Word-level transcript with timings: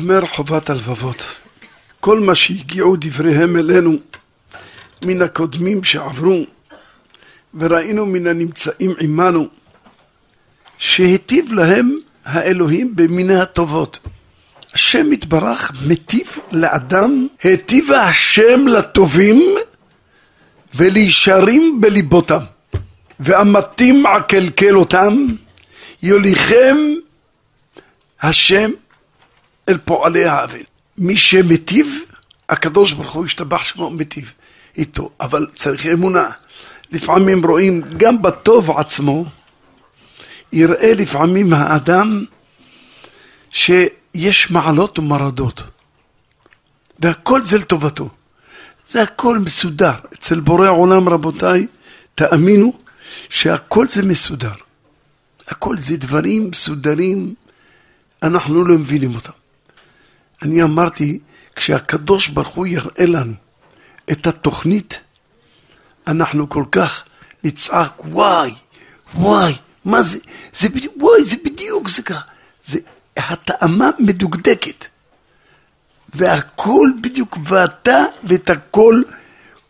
אומר 0.00 0.26
חובת 0.26 0.70
הלבבות. 0.70 1.24
כל 2.00 2.20
מה 2.20 2.34
שהגיעו 2.34 2.96
דבריהם 2.98 3.56
אלינו 3.56 3.96
מן 5.02 5.22
הקודמים 5.22 5.84
שעברו, 5.84 6.44
וראינו 7.54 8.06
מן 8.06 8.26
הנמצאים 8.26 8.94
עמנו, 9.00 9.48
שהיטיב 10.78 11.52
להם 11.52 11.96
האלוהים 12.24 12.96
במיני 12.96 13.40
הטובות. 13.40 13.98
השם 14.74 15.12
יתברך 15.12 15.72
מטיב 15.86 16.38
לאדם, 16.52 17.26
היטיב 17.42 17.92
השם 17.92 18.68
לטובים 18.68 19.42
ולישרים 20.74 21.80
בליבותם. 21.80 22.42
ואמתים 23.20 24.06
עקלקל 24.06 24.76
אותם, 24.76 25.26
יוליכם 26.02 26.76
השם 28.22 28.70
אל 29.70 29.78
פועלי 29.78 30.24
האבל. 30.24 30.62
מי 30.98 31.16
שמטיב, 31.16 31.98
הקדוש 32.48 32.92
ברוך 32.92 33.12
הוא 33.12 33.26
ישתבח 33.26 33.64
שמו 33.64 33.90
מטיב 33.90 34.32
איתו, 34.76 35.10
אבל 35.20 35.46
צריך 35.56 35.86
אמונה. 35.86 36.28
לפעמים 36.92 37.46
רואים 37.46 37.82
גם 37.96 38.22
בטוב 38.22 38.70
עצמו, 38.70 39.24
יראה 40.52 40.94
לפעמים 40.94 41.52
האדם 41.52 42.24
שיש 43.52 44.50
מעלות 44.50 44.98
ומרדות, 44.98 45.62
והכל 46.98 47.44
זה 47.44 47.58
לטובתו. 47.58 48.08
זה 48.88 49.02
הכל 49.02 49.38
מסודר. 49.38 49.92
אצל 50.14 50.40
בורא 50.40 50.68
עולם, 50.68 51.08
רבותיי, 51.08 51.66
תאמינו 52.14 52.72
שהכל 53.28 53.88
זה 53.88 54.02
מסודר. 54.02 54.52
הכל 55.48 55.78
זה 55.78 55.96
דברים 55.96 56.50
מסודרים, 56.50 57.34
אנחנו 58.22 58.64
לא 58.64 58.74
מבינים 58.74 59.14
אותם. 59.14 59.39
אני 60.42 60.62
אמרתי, 60.62 61.18
כשהקדוש 61.56 62.28
ברוך 62.28 62.48
הוא 62.48 62.66
יראה 62.66 63.06
לנו 63.06 63.32
את 64.12 64.26
התוכנית, 64.26 65.00
אנחנו 66.06 66.48
כל 66.48 66.64
כך 66.72 67.04
נצעק, 67.44 68.04
וואי, 68.04 68.54
וואי, 69.14 69.56
מה 69.84 70.02
זה, 70.02 70.18
זה 70.52 70.68
בדיוק, 70.68 70.94
וואי, 70.96 71.24
זה 71.24 71.36
בדיוק, 71.44 71.88
זה 71.88 72.02
ככה. 72.02 72.20
זה 72.64 72.78
הטעמה 73.16 73.90
מדוקדקת. 73.98 74.86
והכל 76.14 76.90
בדיוק, 77.00 77.38
ואתה 77.44 78.04
ואת 78.24 78.50
הכל, 78.50 79.02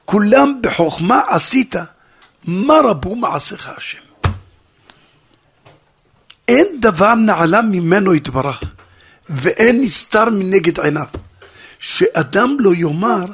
כולם 0.04 0.58
בחוכמה 0.62 1.20
עשית. 1.28 1.74
מה 2.44 2.74
רבו 2.84 3.16
מעשיך 3.16 3.68
השם? 3.76 3.98
אין 6.48 6.66
דבר 6.80 7.14
נעלה 7.14 7.62
ממנו 7.62 8.14
יתברך, 8.14 8.62
ואין 9.34 9.80
נסתר 9.80 10.30
מנגד 10.30 10.80
עיניו. 10.80 11.06
שאדם 11.80 12.56
לא 12.60 12.74
יאמר, 12.74 13.24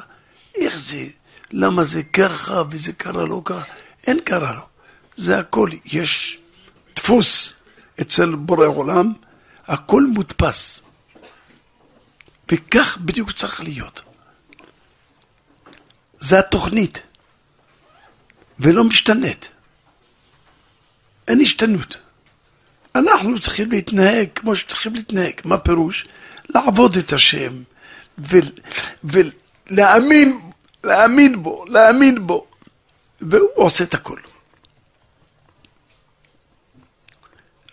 איך 0.55 0.79
זה, 0.79 1.07
למה 1.51 1.83
זה 1.83 2.03
ככה 2.03 2.63
וזה 2.69 2.93
קרה 2.93 3.25
לו 3.25 3.43
ככה, 3.43 3.63
אין 4.07 4.19
קרה 4.19 4.55
לו. 4.55 4.61
זה 5.15 5.39
הכל, 5.39 5.69
יש 5.85 6.39
דפוס 6.95 7.53
אצל 8.01 8.35
בורא 8.35 8.65
עולם, 8.65 9.13
הכל 9.65 10.03
מודפס. 10.03 10.81
וכך 12.51 12.97
בדיוק 12.97 13.31
צריך 13.31 13.61
להיות. 13.61 14.01
זה 16.19 16.39
התוכנית, 16.39 17.01
ולא 18.59 18.83
משתנית. 18.83 19.49
אין 21.27 21.41
השתנות. 21.41 21.97
אנחנו 22.97 23.39
צריכים 23.39 23.71
להתנהג 23.71 24.27
כמו 24.35 24.55
שצריכים 24.55 24.93
להתנהג. 24.93 25.33
מה 25.45 25.57
פירוש? 25.57 26.07
לעבוד 26.49 26.97
את 26.97 27.13
השם, 27.13 27.63
ולהאמין, 29.03 30.39
להאמין 30.83 31.43
בו, 31.43 31.65
להאמין 31.67 32.27
בו. 32.27 32.47
והוא 33.21 33.49
עושה 33.55 33.83
את 33.83 33.93
הכל. 33.93 34.19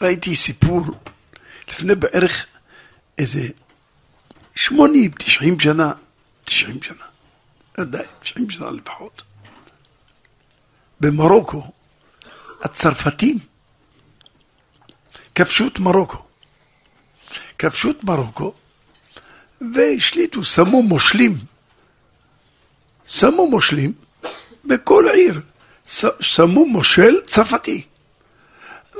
ראיתי 0.00 0.36
סיפור 0.36 0.80
לפני 1.68 1.94
בערך 1.94 2.46
איזה 3.18 3.48
שמונים, 4.54 5.10
תשעים 5.18 5.60
שנה, 5.60 5.92
תשעים 6.44 6.82
שנה, 6.82 7.04
עדיין, 7.76 8.08
תשעים 8.20 8.50
שנה 8.50 8.70
לפחות. 8.70 9.22
במרוקו, 11.00 11.70
הצרפתים 12.62 13.38
כבשו 15.34 15.66
את 15.66 15.78
מרוקו. 15.78 16.18
כבשו 17.58 17.90
את 17.90 18.04
מרוקו 18.04 18.52
והשליטו, 19.74 20.44
שמו 20.44 20.82
מושלים. 20.82 21.36
שמו 23.06 23.50
מושלים 23.50 23.92
בכל 24.64 25.04
עיר. 25.14 25.40
שמו 26.20 26.66
מושל 26.66 27.20
צרפתי. 27.26 27.82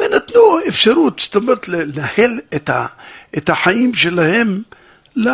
ונתנו 0.00 0.58
אפשרות, 0.68 1.18
זאת 1.18 1.36
אומרת, 1.36 1.68
לנהל 1.68 2.40
את, 2.54 2.70
ה, 2.70 2.86
את 3.36 3.48
החיים 3.48 3.94
שלהם 3.94 4.62
ל, 5.16 5.28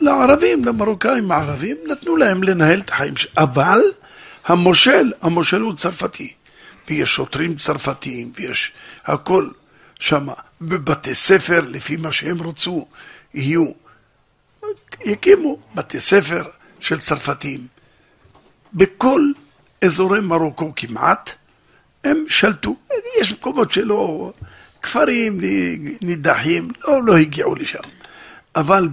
לערבים, 0.00 0.64
למרוקאים 0.64 1.32
הערבים, 1.32 1.76
נתנו 1.86 2.16
להם 2.16 2.42
לנהל 2.42 2.80
את 2.80 2.90
החיים 2.90 3.16
שלהם. 3.16 3.34
אבל 3.36 3.80
המושל, 4.46 5.12
המושל 5.22 5.60
הוא 5.60 5.74
צרפתי. 5.76 6.32
ויש 6.88 7.08
שוטרים 7.08 7.56
צרפתיים, 7.56 8.32
ויש 8.36 8.72
הכל 9.04 9.48
שם. 9.98 10.28
בבתי 10.60 11.14
ספר, 11.14 11.60
לפי 11.60 11.96
מה 11.96 12.12
שהם 12.12 12.42
רצו, 12.42 12.86
יהיו, 13.34 13.66
יקימו 15.04 15.58
בתי 15.74 16.00
ספר 16.00 16.44
של 16.80 17.00
צרפתים. 17.00 17.66
בכל 18.74 19.32
אזורי 19.84 20.20
מרוקו 20.20 20.72
כמעט, 20.76 21.34
הם 22.04 22.24
שלטו. 22.28 22.76
יש 23.20 23.32
מקומות 23.32 23.72
שלא, 23.72 24.32
כפרים 24.82 25.40
נידחים, 26.02 26.70
לא, 26.84 27.04
לא 27.04 27.16
הגיעו 27.16 27.54
לשם. 27.54 27.78
אבל 28.56 28.88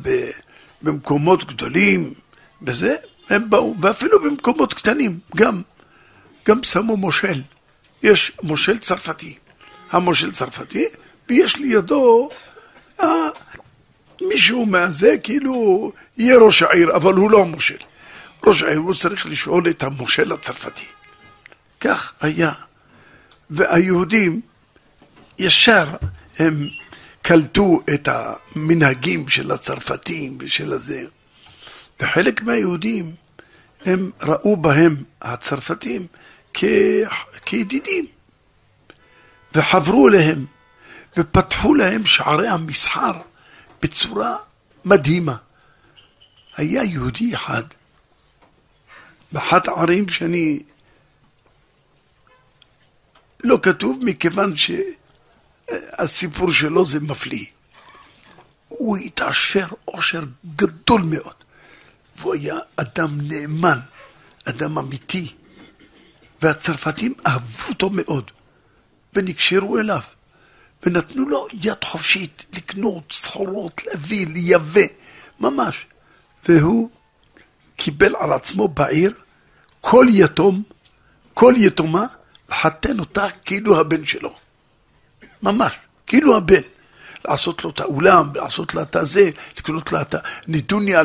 במקומות 0.81 1.43
גדולים, 1.43 2.13
בזה, 2.61 2.95
הם 3.29 3.49
באו, 3.49 3.75
ואפילו 3.81 4.23
במקומות 4.23 4.73
קטנים, 4.73 5.19
גם, 5.35 5.61
גם 6.47 6.63
שמו 6.63 6.97
מושל. 6.97 7.41
יש 8.03 8.31
מושל 8.43 8.77
צרפתי. 8.77 9.37
המושל 9.91 10.31
צרפתי, 10.31 10.85
ויש 11.29 11.57
לידו 11.57 12.29
אה, 13.01 13.29
מישהו 14.21 14.65
מהזה, 14.65 15.15
כאילו, 15.23 15.91
יהיה 16.17 16.37
ראש 16.37 16.61
העיר, 16.61 16.95
אבל 16.95 17.13
הוא 17.13 17.31
לא 17.31 17.41
המושל. 17.41 17.77
ראש 18.45 18.63
העיר, 18.63 18.79
הוא 18.79 18.93
צריך 18.93 19.25
לשאול 19.25 19.69
את 19.69 19.83
המושל 19.83 20.33
הצרפתי. 20.33 20.85
כך 21.79 22.13
היה. 22.21 22.51
והיהודים 23.49 24.41
ישר 25.39 25.87
הם 26.39 26.67
קלטו 27.21 27.81
את 27.93 28.09
המנהגים 28.11 29.27
של 29.27 29.51
הצרפתים 29.51 30.37
ושל 30.39 30.73
הזה. 30.73 31.03
וחלק 31.99 32.41
מהיהודים, 32.41 33.11
הם 33.85 34.11
ראו 34.21 34.57
בהם, 34.57 34.95
הצרפתים, 35.21 36.07
כ... 36.53 36.63
כידידים. 37.45 38.05
וחברו 39.55 40.07
אליהם, 40.07 40.45
ופתחו 41.17 41.73
להם 41.73 42.05
שערי 42.05 42.47
המסחר 42.47 43.11
בצורה 43.81 44.37
מדהימה. 44.85 45.35
היה 46.57 46.83
יהודי 46.83 47.35
אחד, 47.35 47.63
באחת 49.31 49.67
הערים 49.67 50.09
שאני 50.09 50.59
לא 53.43 53.59
כתוב 53.63 53.99
מכיוון 54.01 54.53
שהסיפור 55.67 56.51
שלו 56.51 56.85
זה 56.85 56.99
מפליא. 56.99 57.45
הוא 58.67 58.97
התעשר 58.97 59.67
עושר 59.85 60.23
גדול 60.55 61.01
מאוד, 61.01 61.33
והוא 62.17 62.33
היה 62.33 62.55
אדם 62.75 63.17
נאמן, 63.21 63.79
אדם 64.45 64.77
אמיתי, 64.77 65.33
והצרפתים 66.41 67.13
אהבו 67.27 67.69
אותו 67.69 67.89
מאוד, 67.89 68.31
ונקשרו 69.15 69.79
אליו, 69.79 70.01
ונתנו 70.83 71.29
לו 71.29 71.47
יד 71.53 71.83
חופשית 71.83 72.45
לקנות 72.53 73.03
סחורות, 73.11 73.81
להביא, 73.85 74.27
לייבא, 74.27 74.81
ממש. 75.39 75.85
והוא 76.49 76.89
קיבל 77.75 78.15
על 78.19 78.33
עצמו 78.33 78.67
בעיר 78.67 79.13
כל 79.81 80.05
יתום, 80.09 80.63
כל 81.33 81.53
יתומה, 81.57 82.05
לחתן 82.49 82.99
אותה 82.99 83.27
כאילו 83.45 83.79
הבן 83.79 84.05
שלו. 84.05 84.35
ממש, 85.43 85.73
כאילו 86.07 86.37
הבן. 86.37 86.61
לעשות 87.27 87.63
לו 87.63 87.69
את 87.69 87.79
האולם, 87.79 88.29
לעשות 88.35 88.75
לה 88.75 88.81
את 88.81 88.95
הזה, 88.95 89.29
לקנות 89.57 89.91
לה 89.91 90.01
את 90.01 90.15
הנדוניה, 90.47 91.01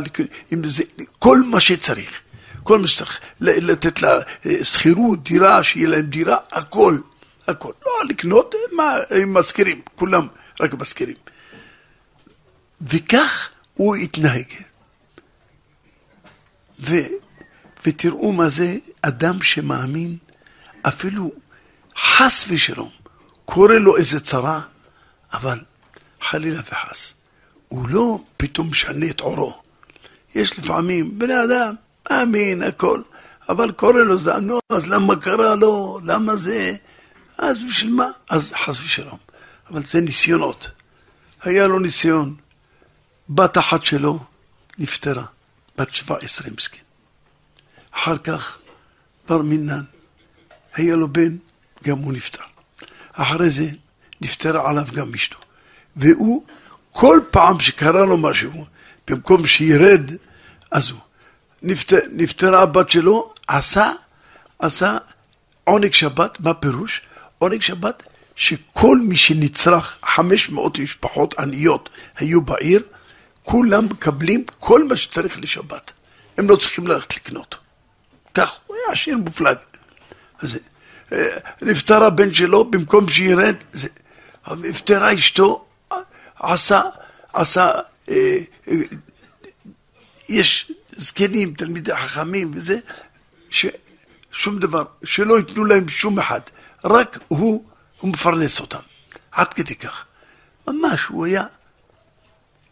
עם 0.51 0.69
זה, 0.69 0.85
כל 1.19 1.39
מה 1.39 1.61
שצריך. 1.61 2.21
כל 2.63 2.79
מה 2.79 2.87
שצריך, 2.87 3.21
לתת 3.41 4.03
לה 4.03 4.19
אה, 4.47 4.65
שכירות, 4.65 5.23
דירה, 5.23 5.63
שיהיה 5.63 5.89
להם 5.89 6.07
דירה, 6.07 6.37
הכל, 6.53 6.99
הכל. 7.51 7.73
לא 7.87 7.93
לקנות, 8.09 8.55
מה, 8.73 8.97
הם 9.11 9.35
מזכירים, 9.35 9.81
כולם 9.95 10.27
רק 10.61 10.75
מזכירים. 10.75 11.17
וכך 12.81 13.49
הוא 13.75 13.97
יתנהג. 13.97 14.47
ו, 16.81 16.97
ותראו 17.87 18.33
מה 18.33 18.49
זה 18.49 18.77
אדם 19.03 19.43
שמאמין, 19.43 20.17
אפילו 20.83 21.33
חס 21.99 22.45
ושלום, 22.49 22.91
קורה 23.45 23.79
לו 23.79 23.97
איזה 23.97 24.21
צרה, 24.21 24.61
אבל 25.33 25.59
חלילה 26.21 26.61
וחס, 26.61 27.15
הוא 27.69 27.89
לא 27.89 28.19
פתאום 28.37 28.71
משנה 28.71 29.11
את 29.11 29.21
עורו. 29.21 29.63
יש 30.35 30.59
לפעמים 30.59 31.19
בני 31.19 31.45
אדם, 31.45 31.75
מאמין, 32.11 32.63
הכל, 32.63 33.03
אבל 33.49 33.73
קורה 33.73 34.05
לו 34.05 34.19
זה, 34.19 34.39
נו, 34.39 34.59
אז 34.73 34.89
למה 34.89 35.17
קרה 35.17 35.55
לו, 35.55 35.99
למה 36.05 36.37
זה, 36.37 36.77
אז 37.41 37.63
בשביל 37.63 37.93
מה? 37.95 38.09
אז 38.31 38.53
חס 38.53 38.81
ושלום. 38.81 39.19
אבל 39.71 39.87
זה 39.87 40.01
ניסיונות. 40.01 40.71
היה 41.43 41.67
לו 41.67 41.79
ניסיון, 41.79 42.35
בת 43.29 43.59
אחת 43.59 43.85
שלו 43.85 44.19
נפטרה, 44.79 45.25
בת 45.79 45.95
שבע 45.95 46.17
עשרה 46.21 46.51
מסכן. 46.57 46.83
אחר 47.91 48.19
כך 48.19 48.59
בר 49.29 49.43
מינן, 49.43 49.83
היה 50.75 50.97
לו 50.97 51.09
בן, 51.09 51.37
גם 51.85 51.99
הוא 51.99 52.13
נפטר. 52.13 52.43
אחרי 53.13 53.51
זה 53.51 53.71
נפטרה 54.21 54.71
עליו 54.71 54.87
גם 54.95 55.15
אשתו. 55.15 55.39
והוא, 55.97 56.45
כל 56.93 57.21
פעם 57.31 57.61
שקרה 57.61 58.07
לו 58.07 58.19
משהו, 58.19 58.67
במקום 59.09 59.47
שירד, 59.47 60.11
אז 60.71 60.91
הוא. 60.91 61.01
נפטר, 61.63 61.99
נפטרה 62.11 62.63
הבת 62.63 62.91
שלו, 62.91 63.35
עשה, 63.49 63.93
עשה 64.59 64.99
עונג 65.65 65.93
שבת, 65.93 66.41
מה 66.41 66.55
פירוש? 66.55 67.03
עונג 67.41 67.63
שבת 67.63 68.03
שכל 68.37 68.99
מי 68.99 69.17
שנצרך, 69.17 69.99
500 70.03 70.79
משפחות 70.79 71.39
עניות 71.39 71.91
היו 72.17 72.43
בעיר, 72.43 72.83
כולם 73.43 73.85
מקבלים 73.85 74.45
כל 74.59 74.85
מה 74.85 74.97
שצריך 74.97 75.41
לשבת. 75.41 75.93
הם 76.39 76.51
לא 76.51 76.57
צריכים 76.57 76.87
ללכת 76.87 77.17
לקנות. 77.17 77.57
כך, 78.35 78.59
הוא 78.67 78.77
היה 78.77 78.93
עשיר 78.93 79.17
מופלג. 79.17 79.57
אז, 80.39 80.59
אה, 81.13 81.27
נפטר 81.63 82.05
הבן 82.05 82.35
שלו, 82.35 82.65
במקום 82.65 83.09
שירד, 83.09 83.57
נפטרה 84.57 85.15
אשתו, 85.15 85.65
עשה, 86.39 86.83
עשה, 87.33 87.71
אה, 88.09 88.39
אה, 88.69 88.75
יש 90.29 90.73
זקנים, 90.93 91.55
תלמידי 91.55 91.97
חכמים 91.97 92.51
וזה, 92.55 92.79
ששום 93.51 94.59
דבר, 94.59 94.85
שלא 95.05 95.39
ייתנו 95.39 95.65
להם 95.65 95.89
שום 95.89 96.19
אחד, 96.19 96.41
רק 96.85 97.19
הוא, 97.29 97.65
הוא 98.01 98.11
מפרנס 98.11 98.61
אותם, 98.61 98.79
עד 99.33 99.55
כדי 99.55 99.75
כך. 99.75 100.05
ממש, 100.69 101.05
הוא 101.05 101.27
היה, 101.27 101.45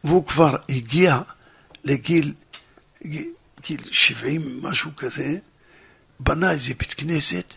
והוא 0.04 0.26
כבר 0.26 0.56
הגיע 0.68 1.20
לגיל 1.84 2.32
גיל, 3.06 3.30
גיל 3.60 3.80
70, 3.90 4.60
משהו 4.62 4.90
כזה, 4.96 5.38
בנה 6.20 6.50
איזה 6.50 6.74
בית 6.78 6.94
כנסת, 6.94 7.54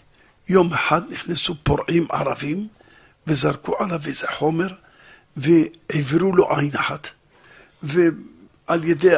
יום 0.48 0.74
אחד 0.74 1.01
נכנסו 1.12 1.56
פורעים 1.63 2.07
ערבים 2.12 2.68
וזרקו 3.27 3.75
עליו 3.80 4.01
איזה 4.06 4.27
חומר 4.27 4.68
והעבירו 5.38 6.36
לו 6.36 6.57
עין 6.57 6.75
אחת. 6.75 7.07
ועל 7.83 8.83
ידי, 8.83 9.15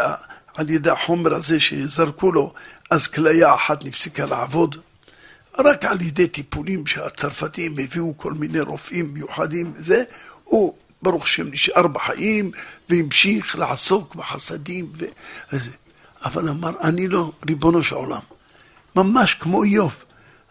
ידי 0.70 0.90
החומר 0.90 1.34
הזה 1.34 1.60
שזרקו 1.60 2.32
לו, 2.32 2.54
אז 2.90 3.08
כליה 3.08 3.54
אחת 3.54 3.86
נפסקה 3.86 4.26
לעבוד. 4.26 4.78
רק 5.60 5.86
על 5.86 6.02
ידי 6.02 6.28
טיפולים 6.28 6.86
שהצרפתים 6.88 7.76
הביאו 7.80 8.18
כל 8.18 8.34
מיני 8.34 8.60
רופאים 8.60 9.14
מיוחדים 9.14 9.74
וזה, 9.76 10.04
הוא 10.44 10.74
ברוך 11.02 11.24
השם 11.24 11.48
נשאר 11.52 11.88
בחיים 11.88 12.52
והמשיך 12.90 13.60
לעסוק 13.60 14.16
בחסדים 14.16 14.92
וזה. 15.52 15.72
אבל 16.26 16.50
אמר, 16.50 16.72
אני 16.82 17.08
לא 17.08 17.32
ריבונו 17.48 17.84
של 17.84 17.96
עולם. 17.96 18.20
ממש 18.96 19.34
כמו 19.34 19.64
איוב. 19.64 19.96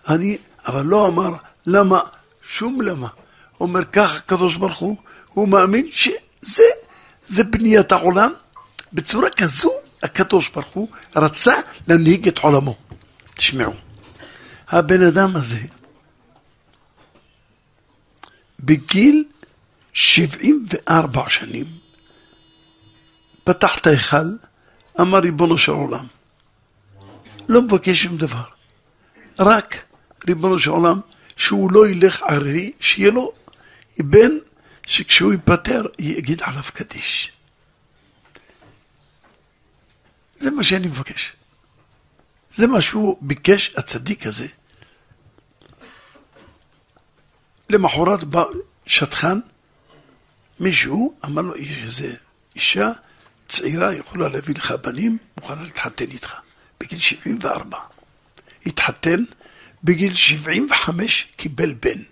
אני, 0.08 0.38
אבל 0.66 0.86
לא 0.86 1.08
אמר, 1.08 1.30
למה? 1.66 2.00
שום 2.42 2.80
למה. 2.80 3.08
אומר 3.60 3.84
כך 3.84 4.16
הקדוש 4.16 4.56
ברוך 4.56 4.78
הוא, 4.78 4.96
הוא 5.28 5.48
מאמין 5.48 5.88
שזה, 5.92 6.64
זה 7.26 7.44
בניית 7.44 7.92
העולם. 7.92 8.32
בצורה 8.92 9.30
כזו 9.30 9.70
הקדוש 10.02 10.48
ברוך 10.48 10.68
הוא 10.68 10.88
רצה 11.16 11.54
להנהיג 11.88 12.28
את 12.28 12.38
עולמו. 12.38 12.76
תשמעו, 13.34 13.72
הבן 14.72 15.02
אדם 15.02 15.36
הזה, 15.36 15.66
בגיל 18.60 19.24
74 19.92 21.28
שנים, 21.28 21.66
פתח 23.44 23.78
את 23.78 23.86
ההיכל, 23.86 24.36
אמר 25.00 25.18
ריבונו 25.18 25.58
של 25.58 25.72
עולם, 25.72 26.06
לא 27.48 27.62
מבקש 27.62 28.02
שום 28.02 28.16
דבר, 28.16 28.44
רק 29.38 29.84
ריבונו 30.28 30.58
של 30.58 30.70
עולם, 30.70 31.00
שהוא 31.36 31.72
לא 31.72 31.88
ילך 31.88 32.22
ערירי, 32.22 32.72
שיהיה 32.80 33.10
לו 33.10 33.32
בן 33.98 34.30
שכשהוא 34.86 35.32
ייפטר 35.32 35.86
יגיד 35.98 36.42
עליו 36.42 36.62
קדיש. 36.74 37.32
זה 40.36 40.50
מה 40.50 40.62
שאני 40.62 40.86
מבקש. 40.86 41.32
זה 42.54 42.66
מה 42.66 42.80
שהוא 42.80 43.18
ביקש, 43.20 43.74
הצדיק 43.76 44.26
הזה. 44.26 44.48
למחרת 47.72 48.24
בא 48.24 48.44
שטחן, 48.86 49.40
מישהו 50.60 51.14
אמר 51.24 51.42
לו, 51.42 51.56
יש 51.56 51.78
איזה 51.82 52.14
אישה 52.54 52.90
צעירה 53.48 53.94
יכולה 53.94 54.28
להביא 54.28 54.54
לך 54.54 54.70
בנים, 54.70 55.18
מוכנה 55.40 55.62
להתחתן 55.62 56.10
איתך, 56.10 56.34
בגיל 56.80 56.98
74. 56.98 57.78
התחתן, 58.66 59.24
בגיל 59.84 60.14
75 60.14 61.28
קיבל 61.36 61.72
בן. 61.72 62.02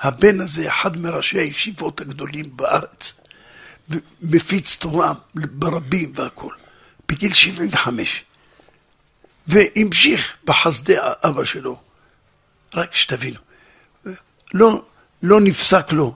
הבן 0.00 0.40
הזה, 0.40 0.68
אחד 0.68 0.96
מראשי 0.96 1.38
הישיבות 1.38 2.00
הגדולים 2.00 2.56
בארץ, 2.56 3.20
מפיץ 4.22 4.76
תורה 4.76 5.12
ברבים 5.34 6.12
והכול, 6.14 6.56
בגיל 7.08 7.32
75. 7.32 8.24
והמשיך 9.46 10.36
בחסדי 10.44 10.96
אבא 10.98 11.44
שלו. 11.44 11.80
רק 12.74 12.94
שתבינו, 12.94 13.40
לא, 14.54 14.84
לא 15.22 15.40
נפסק 15.40 15.92
לו, 15.92 16.14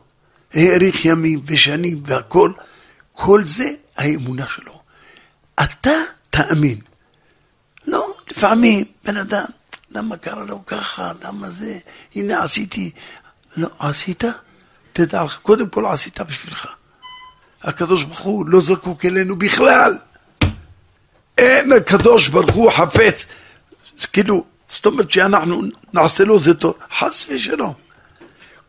האריך 0.54 1.04
ימים 1.04 1.40
ושנים 1.44 2.02
והכל, 2.06 2.52
כל 3.12 3.44
זה 3.44 3.70
האמונה 3.96 4.48
שלו. 4.48 4.80
אתה 5.62 5.90
תאמין. 6.30 6.78
לא, 7.86 8.14
לפעמים 8.30 8.84
בן 9.04 9.16
אדם, 9.16 9.44
למה 9.90 10.16
קרה 10.16 10.44
לו 10.44 10.66
ככה, 10.66 11.12
למה 11.24 11.50
זה, 11.50 11.78
הנה 12.14 12.42
עשיתי, 12.42 12.90
לא, 13.56 13.68
עשית? 13.78 14.24
תדע 14.92 15.24
לך, 15.24 15.38
קודם 15.42 15.68
כל 15.68 15.86
עשית 15.86 16.20
בשבילך. 16.20 16.66
הקדוש 17.62 18.02
ברוך 18.02 18.20
הוא 18.20 18.46
לא 18.46 18.60
זקוק 18.60 19.04
אלינו 19.04 19.36
בכלל. 19.36 19.98
אין 21.38 21.72
הקדוש 21.72 22.28
ברוך 22.28 22.54
הוא 22.54 22.70
חפץ. 22.70 23.26
כאילו, 24.12 24.44
זאת 24.68 24.86
אומרת 24.86 25.10
שאנחנו 25.10 25.62
נעשה 25.92 26.24
לו 26.24 26.38
זה 26.38 26.54
טוב, 26.54 26.74
חס 26.98 27.26
ושלום. 27.28 27.74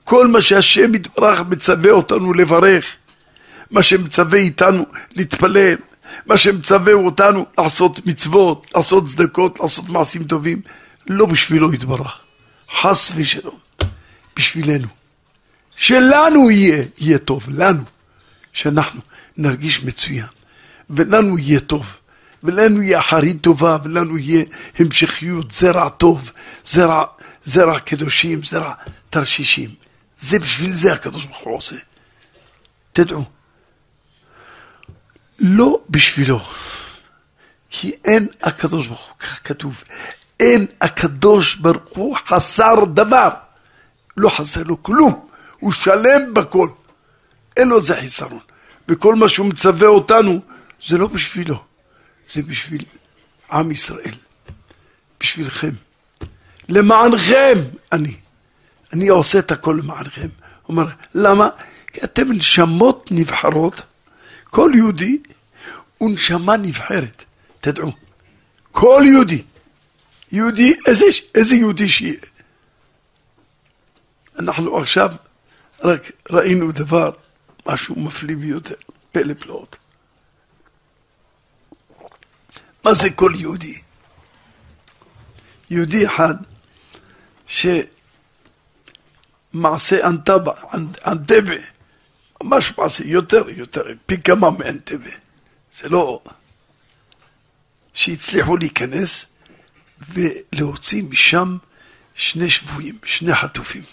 כל 0.04 0.28
מה 0.28 0.42
שהשם 0.42 0.96
יתברך 0.96 1.42
מצווה 1.50 1.92
אותנו 1.92 2.34
לברך, 2.34 2.96
מה 3.72 3.82
שמצווה 3.82 4.40
איתנו 4.40 4.86
להתפלל, 5.16 5.76
מה 6.26 6.38
שמצווה 6.38 6.94
אותנו 6.94 7.46
לעשות 7.58 8.06
מצוות, 8.06 8.68
לעשות 8.76 9.06
צדקות, 9.08 9.60
לעשות 9.60 9.90
מעשים 9.90 10.24
טובים, 10.24 10.62
לא 11.08 11.26
בשבילו 11.26 11.74
יתברך, 11.74 12.20
חס 12.82 13.12
ושלום. 13.16 13.58
בשבילנו. 14.38 14.88
שלנו 15.76 16.52
יהיה, 16.52 16.84
יהיה 16.98 17.18
טוב, 17.18 17.46
לנו. 17.48 17.84
שאנחנו 18.54 19.02
נרגיש 19.38 19.84
מצוין, 19.84 20.26
ולנו 20.90 21.38
יהיה 21.38 21.60
טוב, 21.60 21.98
ולנו 22.44 22.82
יהיה 22.82 23.00
אחרית 23.00 23.42
טובה, 23.42 23.78
ולנו 23.84 24.18
יהיה 24.18 24.44
המשכיות, 24.80 25.52
זרע 25.52 25.90
טוב, 25.90 26.32
זרע, 26.66 27.04
זרע 27.46 27.80
קדושים, 27.80 28.44
זרע 28.44 28.74
תרשישים. 29.10 29.81
זה 30.22 30.40
בשביל 30.40 30.74
זה 30.74 30.94
הקדוש 30.94 31.26
ברוך 31.26 31.44
הוא 31.44 31.58
עושה. 31.58 31.76
תדעו, 32.94 33.24
לא 35.40 35.80
בשבילו, 35.90 36.40
כי 37.70 37.92
אין 38.06 38.28
הקדוש 38.42 38.88
ברוך 38.88 39.08
הוא, 39.08 39.18
כך 39.20 39.48
כתוב, 39.48 39.84
אין 40.40 40.66
הקדוש 40.82 41.56
ברוך 41.56 41.98
הוא 41.98 42.18
חסר 42.28 42.86
דבר. 42.94 43.30
לא 44.18 44.30
חסר 44.30 44.64
לו 44.64 44.84
כלום, 44.84 45.28
הוא 45.60 45.72
שלם 45.72 46.34
בכל. 46.34 46.70
אין 47.58 47.68
לו 47.68 47.78
איזה 47.78 47.96
חיסרון. 47.96 48.40
וכל 48.88 49.16
מה 49.16 49.30
שהוא 49.30 49.46
מצווה 49.46 49.88
אותנו, 49.88 50.42
זה 50.88 50.98
לא 50.98 51.08
בשבילו, 51.08 51.64
זה 52.32 52.42
בשביל 52.42 52.86
עם 53.52 53.72
ישראל, 53.72 54.16
בשבילכם. 55.20 55.72
למענכם 56.70 57.58
אני. 57.92 58.21
אני 58.94 59.08
עושה 59.08 59.40
את 59.40 59.52
הכל 59.52 59.80
למענכם. 59.84 60.28
הוא 60.64 60.78
אומר, 60.78 60.88
למה? 61.14 61.50
כי 61.94 62.00
אתם 62.04 62.32
נשמות 62.32 63.08
נבחרות, 63.12 63.82
כל 64.50 64.72
יהודי 64.76 65.18
הוא 65.98 66.12
נשמה 66.12 66.58
נבחרת, 66.58 67.26
תדעו. 67.62 67.92
כל 68.72 69.04
יהודי, 69.06 69.44
יהודי, 70.32 70.76
איזה, 70.88 71.06
איזה 71.36 71.56
יהודי 71.56 71.90
שיהיה. 71.90 72.20
אנחנו 74.40 74.78
עכשיו 74.78 75.12
רק 75.84 76.12
ראינו 76.30 76.72
דבר, 76.72 77.12
משהו 77.68 78.00
מפליא 78.00 78.36
ביותר, 78.36 78.76
פלא 79.12 79.34
פלאות. 79.40 79.76
מה 82.84 82.94
זה 82.94 83.10
כל 83.10 83.32
יהודי? 83.36 83.74
יהודי 85.70 86.08
אחד 86.08 86.36
שמעשה 89.54 90.08
אנטבה, 90.08 90.52
אנטבה, 91.08 91.56
ממש 92.44 92.74
מעשה, 92.78 93.04
יותר, 93.08 93.50
יותר, 93.50 93.82
פי 94.06 94.22
כמה 94.22 94.52
מאנטבה. 94.52 95.12
זה 95.74 95.90
לא... 95.90 96.22
שהצליחו 97.94 98.58
להיכנס 98.58 99.26
ולהוציא 100.10 101.04
משם 101.04 101.58
שני 102.16 102.50
שבויים, 102.50 102.98
שני 103.06 103.36
חטופים. 103.36 103.84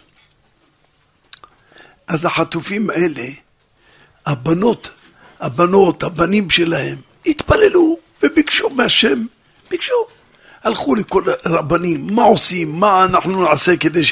אז 2.06 2.24
החטופים 2.24 2.90
האלה, 2.90 3.28
הבנות, 4.26 4.90
הבנות, 5.40 6.02
הבנים 6.02 6.50
שלהם, 6.50 6.98
התפללו 7.26 7.98
וביקשו 8.22 8.70
מהשם, 8.70 9.26
ביקשו. 9.70 10.06
הלכו 10.64 10.94
לכל 10.94 11.22
הרבנים, 11.44 12.06
מה 12.10 12.22
עושים, 12.22 12.80
מה 12.80 13.04
אנחנו 13.04 13.44
נעשה 13.44 13.76
כדי 13.76 14.02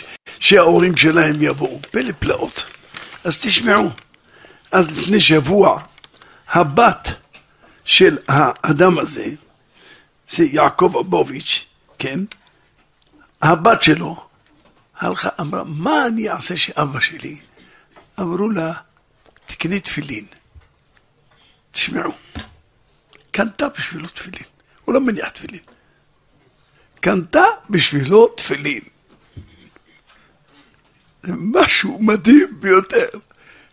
שההורים 0.40 0.96
שלהם 0.96 1.42
יבואו. 1.42 1.80
פלא 1.90 2.12
פלאות. 2.18 2.64
אז 3.24 3.38
תשמעו, 3.42 3.90
אז 4.72 4.98
לפני 4.98 5.20
שבוע, 5.20 5.82
הבת 6.48 7.08
של 7.84 8.18
האדם 8.28 8.98
הזה, 8.98 9.26
זה 10.28 10.44
יעקב 10.44 10.96
אבוביץ', 11.00 11.64
כן? 11.98 12.20
הבת 13.42 13.82
שלו 13.82 14.26
הלכה, 14.98 15.28
אמרה, 15.40 15.64
מה 15.64 16.06
אני 16.06 16.30
אעשה 16.30 16.56
שאבא 16.56 17.00
שלי? 17.00 17.40
אמרו 18.20 18.50
לה, 18.50 18.72
תקני 19.46 19.80
תפילין. 19.80 20.26
תשמעו, 21.72 22.12
קנתה 23.30 23.68
בשבילו 23.68 24.08
תפילין, 24.08 24.44
הוא 24.84 24.94
לא 24.94 25.00
מניח 25.00 25.28
תפילין. 25.28 25.60
קנתה 27.06 27.44
בשבילו 27.70 28.28
תפילין. 28.28 28.80
זה 31.22 31.32
משהו 31.36 31.98
מדהים 32.02 32.48
ביותר. 32.60 33.06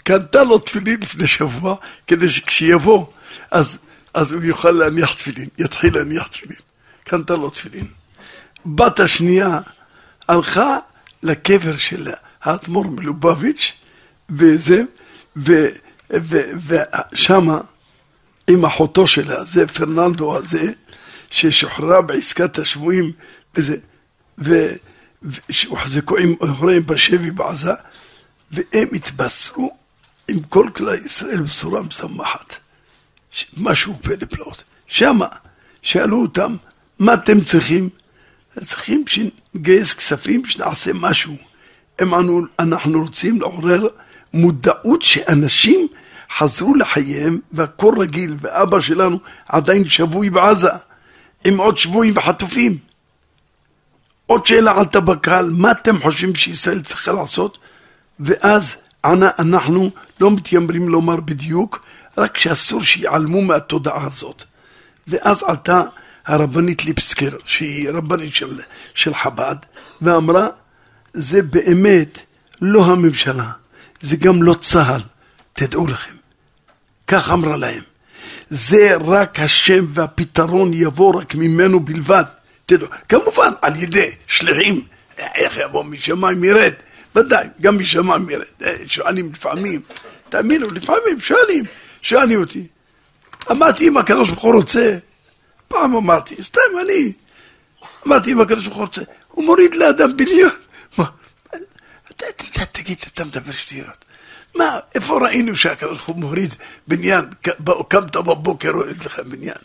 קנתה 0.03 0.43
לו 0.43 0.59
תפילין 0.59 0.99
לפני 0.99 1.27
שבוע, 1.27 1.75
כדי 2.07 2.29
שכשיבוא, 2.29 3.05
אז, 3.51 3.77
אז 4.13 4.31
הוא 4.31 4.43
יוכל 4.43 4.71
להניח 4.71 5.13
תפילין, 5.13 5.49
יתחיל 5.57 5.97
להניח 5.97 6.27
תפילין. 6.27 6.57
קנתה 7.03 7.35
לו 7.35 7.49
תפילין. 7.49 7.87
בת 8.65 8.99
השנייה 8.99 9.59
הלכה 10.27 10.77
לקבר 11.23 11.77
של 11.77 12.07
האדמו"ר 12.41 12.87
מלובביץ', 12.87 13.73
וזה, 14.29 14.81
ושמה 16.67 17.61
עם 18.47 18.65
אחותו 18.65 19.07
שלה, 19.07 19.43
זה 19.43 19.67
פרננדו 19.67 20.37
הזה, 20.37 20.71
ששוחררה 21.33 22.01
בעסקת 22.01 22.57
השבויים, 22.57 23.11
וזה, 23.55 23.77
והוחזקו 24.37 26.17
עם 26.17 26.35
הוריהם 26.39 26.85
בשבי 26.85 27.31
בעזה, 27.31 27.71
והם 28.51 28.87
התבשרו 28.93 29.77
עם 30.27 30.39
כל 30.39 30.69
כלל 30.75 30.95
ישראל 31.05 31.41
בצורה 31.41 31.81
משמחת. 31.81 32.55
משהו 33.57 33.95
פלא 34.01 34.25
פלאות. 34.29 34.63
שמה 34.87 35.27
שאלו 35.81 36.21
אותם, 36.21 36.55
מה 36.99 37.13
אתם 37.13 37.43
צריכים? 37.43 37.89
צריכים 38.59 39.03
שנגייס 39.07 39.93
כספים, 39.93 40.45
שנעשה 40.45 40.91
משהו. 40.93 41.35
הם 41.99 42.13
ענו, 42.13 42.41
אנחנו 42.59 43.01
רוצים 43.01 43.41
לעורר 43.41 43.87
מודעות 44.33 45.01
שאנשים 45.01 45.87
חזרו 46.37 46.75
לחייהם 46.75 47.39
והכל 47.51 47.95
רגיל, 47.97 48.35
ואבא 48.41 48.79
שלנו 48.79 49.19
עדיין 49.47 49.89
שבוי 49.89 50.29
בעזה, 50.29 50.69
עם 51.45 51.57
עוד 51.57 51.77
שבויים 51.77 52.13
וחטופים. 52.17 52.77
עוד 54.25 54.45
שאלה 54.45 54.71
עלתה 54.71 54.99
בקהל, 54.99 55.49
מה 55.49 55.71
אתם 55.71 56.01
חושבים 56.01 56.35
שישראל 56.35 56.81
צריכה 56.81 57.11
לעשות? 57.11 57.57
ואז 58.19 58.77
ענה, 59.05 59.29
אנחנו 59.39 59.89
לא 60.21 60.31
מתיימרים 60.31 60.89
לומר 60.89 61.15
בדיוק, 61.15 61.85
רק 62.17 62.37
שאסור 62.37 62.83
שיעלמו 62.83 63.41
מהתודעה 63.41 64.05
הזאת. 64.05 64.43
ואז 65.07 65.43
עלתה 65.47 65.83
הרבנית 66.25 66.85
ליפסקר, 66.85 67.29
שהיא 67.45 67.89
רבנית 67.89 68.33
של, 68.33 68.59
של 68.93 69.13
חב"ד, 69.13 69.55
ואמרה, 70.01 70.47
זה 71.13 71.41
באמת 71.41 72.19
לא 72.61 72.85
הממשלה, 72.85 73.51
זה 74.01 74.15
גם 74.15 74.43
לא 74.43 74.53
צה"ל, 74.53 75.01
תדעו 75.53 75.87
לכם. 75.87 76.13
כך 77.07 77.29
אמרה 77.29 77.57
להם. 77.57 77.92
זה 78.49 78.95
רק 79.05 79.39
השם 79.39 79.85
והפתרון 79.89 80.73
יבוא 80.73 81.19
רק 81.21 81.35
ממנו 81.35 81.79
בלבד. 81.79 82.23
תדעו, 82.65 82.87
כמובן 83.09 83.51
על 83.61 83.75
ידי 83.75 84.11
שליחים, 84.27 84.81
איך 85.17 85.57
יבוא 85.57 85.83
משמיים 85.83 86.43
ירד, 86.43 86.73
ודאי, 87.15 87.47
גם 87.61 87.79
משמיים 87.79 88.29
ירד. 88.29 88.43
אה, 88.63 88.73
שואלים 88.85 89.31
לפעמים, 89.33 89.81
תאמינו, 90.29 90.67
לפעמים 90.67 91.19
שואלים, 91.19 91.65
שואלים 92.01 92.39
אותי. 92.39 92.67
אמרתי 93.51 93.87
אם 93.87 93.97
הקדוש 93.97 94.29
ברוך 94.29 94.41
הוא 94.41 94.53
רוצה, 94.53 94.97
פעם 95.67 95.95
אמרתי, 95.95 96.43
סתם 96.43 96.61
אני, 96.81 97.13
אמרתי 98.07 98.31
אם 98.31 98.41
הקדוש 98.41 98.65
ברוך 98.65 98.77
הוא 98.77 98.85
רוצה, 98.85 99.01
הוא 99.27 99.45
מוריד 99.45 99.75
לאדם 99.75 100.17
בניין. 100.17 100.49
מה? 100.97 101.05
תגיד, 102.71 102.97
אתה 103.13 103.25
מדבר 103.25 103.51
שטויות. 103.51 104.02
מה, 104.55 104.79
איפה 104.95 105.19
ראינו 105.21 105.55
שהקדוש 105.55 105.97
ברוך 105.97 106.07
הוא 106.07 106.15
מוריד 106.15 106.55
בניין, 106.87 107.25
קמת 107.87 108.17
בבוקר 108.17 108.71
רואה 108.71 108.89
לך 109.05 109.19
בניין? 109.19 109.55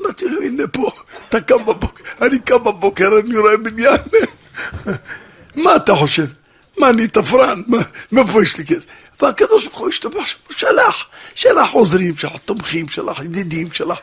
אמרתי 0.00 0.28
לו, 0.28 0.42
הנה 0.42 0.66
פה, 0.66 0.90
אתה 1.28 1.40
קם 1.40 1.66
בבוקר, 1.66 2.02
אני 2.22 2.38
קם 2.38 2.64
בבוקר, 2.64 3.10
אני 3.24 3.38
רואה 3.38 3.56
בניין. 3.56 4.00
מה 5.64 5.76
אתה 5.76 5.94
חושב? 5.94 6.26
מה, 6.78 6.90
אני 6.90 7.08
תפרן? 7.08 7.62
מאיפה 8.12 8.42
יש 8.42 8.58
לי 8.58 8.66
כסף? 8.66 8.86
והקדוש 9.22 9.66
ברוך 9.66 9.78
הוא 9.78 9.88
השתבח, 9.88 10.34
הוא 10.46 10.56
שלח, 10.56 11.06
שלח 11.34 11.70
עוזרים, 11.70 12.16
שלח 12.16 12.36
תומכים, 12.44 12.88
שלח 12.88 13.20
ידידים, 13.20 13.72
שלח 13.72 13.98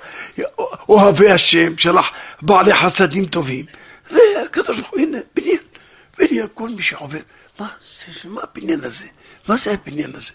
אוהבי 0.89 1.31
השם, 1.31 1.77
שלח 1.77 2.11
בעלי 2.41 2.73
חסדים 2.73 3.25
טובים. 3.25 3.65
והקדוש 4.11 4.77
ברוך 4.77 4.89
הוא, 4.89 5.00
הנה, 5.00 5.17
בניין, 5.35 5.57
בניין, 6.17 6.47
כל 6.53 6.69
מי 6.69 6.81
שעובד, 6.81 7.19
מה, 7.62 7.70
מה 8.25 8.41
הבניין 8.44 8.80
הזה? 8.80 9.08
מה 9.48 9.58
זה 9.58 9.72
הבניין 9.74 10.10
הזה? 10.13 10.32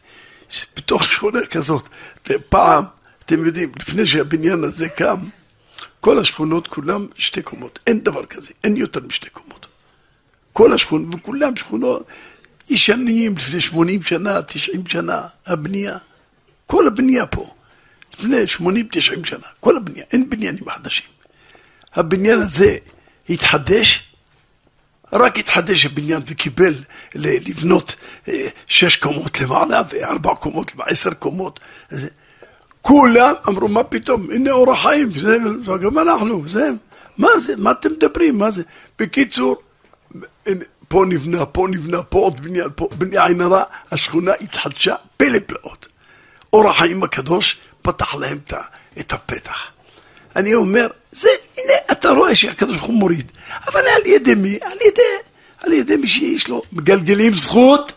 בתוך 0.76 1.04
שכונה 1.04 1.46
כזאת, 1.46 1.88
ופעם, 2.28 2.84
אתם 3.24 3.46
יודעים, 3.46 3.72
לפני 3.80 4.06
שהבניין 4.06 4.64
הזה 4.64 4.88
קם, 4.88 5.28
כל 6.00 6.18
השכונות 6.18 6.68
כולם 6.68 7.06
שתי 7.16 7.42
קומות, 7.42 7.78
אין 7.86 8.00
דבר 8.00 8.26
כזה, 8.26 8.52
אין 8.64 8.76
יותר 8.76 9.00
משתי 9.06 9.30
קומות. 9.30 9.66
כל 10.52 10.72
השכונות, 10.72 11.14
וכולם 11.14 11.56
שכונות 11.56 12.06
ישנים 12.68 13.36
לפני 13.36 13.60
80 13.60 14.02
שנה, 14.02 14.42
90 14.42 14.86
שנה, 14.86 15.22
הבנייה, 15.46 15.98
כל 16.66 16.86
הבנייה 16.86 17.26
פה, 17.26 17.54
לפני 18.18 18.36
80-90 18.58 19.26
שנה, 19.26 19.46
כל 19.60 19.76
הבנייה, 19.76 20.04
אין 20.12 20.30
בניינים 20.30 20.70
חדשים. 20.70 21.06
הבניין 21.94 22.38
הזה 22.38 22.76
התחדש 23.28 24.05
רק 25.12 25.38
התחדש 25.38 25.86
הבניין 25.86 26.22
וקיבל 26.26 26.74
לבנות 27.14 27.96
אה, 28.28 28.48
שש 28.66 28.96
קומות 28.96 29.40
למעלה 29.40 29.82
וארבע 29.90 30.34
קומות 30.34 30.72
ועשר 30.76 31.14
קומות. 31.14 31.60
כולם 32.82 33.34
אמרו, 33.48 33.68
מה 33.68 33.84
פתאום, 33.84 34.30
הנה 34.30 34.50
אור 34.50 34.72
החיים, 34.72 35.10
זה, 35.14 35.38
גם 35.82 35.98
אנחנו, 35.98 36.48
זה, 36.48 36.70
מה 37.18 37.28
זה, 37.38 37.56
מה 37.56 37.70
אתם 37.70 37.92
מדברים, 37.92 38.38
מה 38.38 38.50
זה? 38.50 38.62
בקיצור, 38.98 39.56
פה 40.88 41.04
נבנה, 41.08 41.46
פה 41.46 41.66
נבנה, 41.70 42.02
פה 42.02 42.18
עוד 42.18 42.40
בניין, 42.40 42.68
פה 42.74 42.88
בני 42.98 43.18
עין 43.18 43.40
הרע, 43.40 43.62
השכונה 43.90 44.32
התחדשה 44.40 44.94
פלא. 45.16 45.38
אור 46.52 46.68
החיים 46.68 47.02
הקדוש 47.02 47.56
פתח 47.82 48.14
להם 48.14 48.38
את 49.00 49.12
הפתח. 49.12 49.75
אני 50.36 50.54
אומר, 50.54 50.86
זה, 51.12 51.28
הנה, 51.56 51.72
אתה 51.92 52.10
רואה 52.10 52.34
שהקדוש 52.34 52.76
ברוך 52.76 52.86
הוא 52.86 52.94
מוריד. 52.94 53.32
אבל 53.66 53.80
על 53.80 54.06
ידי 54.06 54.34
מי? 54.34 54.58
על 54.62 54.78
ידי, 54.86 55.02
על 55.58 55.72
ידי 55.72 55.96
מי 55.96 56.08
שיש 56.08 56.48
לו, 56.48 56.62
מגלגלים 56.72 57.34
זכות 57.34 57.92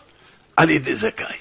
על 0.56 0.70
ידי 0.70 0.94
זכאי. 0.94 1.36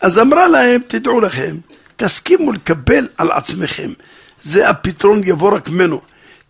אז 0.00 0.18
אמרה 0.18 0.48
להם, 0.48 0.80
תדעו 0.86 1.20
לכם, 1.20 1.56
תסכימו 1.96 2.52
לקבל 2.52 3.08
על 3.16 3.30
עצמכם. 3.30 3.92
זה 4.40 4.68
הפתרון 4.68 5.20
יבוא 5.24 5.54
רק 5.54 5.68
ממנו. 5.68 6.00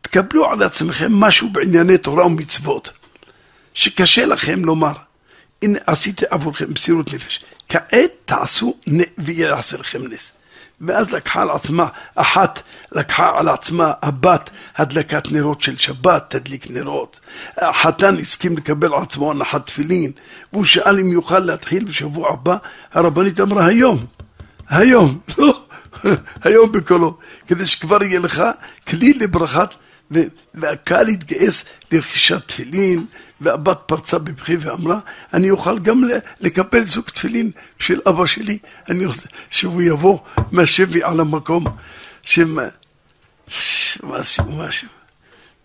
תקבלו 0.01 0.51
על 0.51 0.63
עצמכם 0.63 1.13
משהו 1.13 1.49
בענייני 1.49 1.99
תורה 1.99 2.27
ומצוות, 2.27 2.93
שקשה 3.75 4.27
לכם 4.27 4.65
לומר. 4.65 4.93
הנה 5.63 5.79
עשיתי 5.87 6.25
עבורכם 6.31 6.73
מסירות 6.73 7.13
נפש. 7.13 7.41
כעת 7.69 8.11
תעשו 8.25 8.75
ויעשה 9.19 9.77
לכם 9.77 10.07
נס. 10.07 10.33
ואז 10.81 11.13
לקחה 11.13 11.43
על 11.43 11.51
עצמה, 11.51 11.87
אחת 12.15 12.63
לקחה 12.93 13.39
על 13.39 13.49
עצמה 13.49 13.93
הבת 14.03 14.51
הדלקת 14.77 15.33
נרות 15.33 15.63
של 15.63 15.77
שבת, 15.77 16.25
תדליק 16.29 16.71
נרות. 16.71 17.21
החתן 17.57 18.19
הסכים 18.19 18.57
לקבל 18.57 18.95
על 18.95 19.03
עצמו 19.03 19.31
הנחת 19.31 19.67
תפילין, 19.67 20.13
והוא 20.53 20.65
שאל 20.65 21.01
אם 21.01 21.13
יוכל 21.13 21.39
להתחיל 21.39 21.85
בשבוע 21.85 22.33
הבא, 22.33 22.57
הרבנית 22.93 23.41
אמרה 23.41 23.67
היום, 23.67 24.07
היום, 24.69 25.19
לא, 25.39 25.61
היום 26.45 26.73
בקולו, 26.73 27.19
כדי 27.49 27.67
שכבר 27.67 28.03
יהיה 28.03 28.21
לך 28.21 28.43
כלי 28.89 29.13
לברכת, 29.13 29.69
והקהל 30.55 31.09
התגייס 31.09 31.65
לרכישת 31.93 32.43
תפילין, 32.47 33.07
והבת 33.41 33.79
פרצה 33.87 34.19
בבכי 34.19 34.57
ואמרה, 34.57 35.01
אני 35.35 35.51
אוכל 35.51 35.79
גם 35.79 36.05
לקבל 36.41 36.85
זוג 36.85 37.05
תפילין 37.05 37.51
בשביל 37.79 38.01
אבא 38.09 38.27
שלי, 38.27 38.59
אני 38.89 39.07
רוצה 39.07 39.29
שהוא 39.51 39.83
יבוא 39.83 40.19
מהשבי 40.53 41.03
על 41.03 41.21
המקום, 41.21 41.65
שמה, 42.23 42.69
משהו, 44.03 44.45
משהו. 44.45 44.89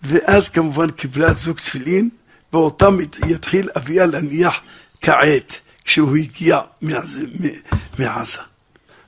ואז 0.01 0.49
כמובן 0.49 0.91
קיבלה 0.91 1.33
זוג 1.33 1.57
תפילין, 1.57 2.09
ואותם 2.53 2.97
יתחיל 3.27 3.69
אביה 3.77 4.05
להניח 4.05 4.61
כעת, 5.01 5.59
כשהוא 5.85 6.17
הגיע 6.17 6.59
מעזה. 7.99 8.41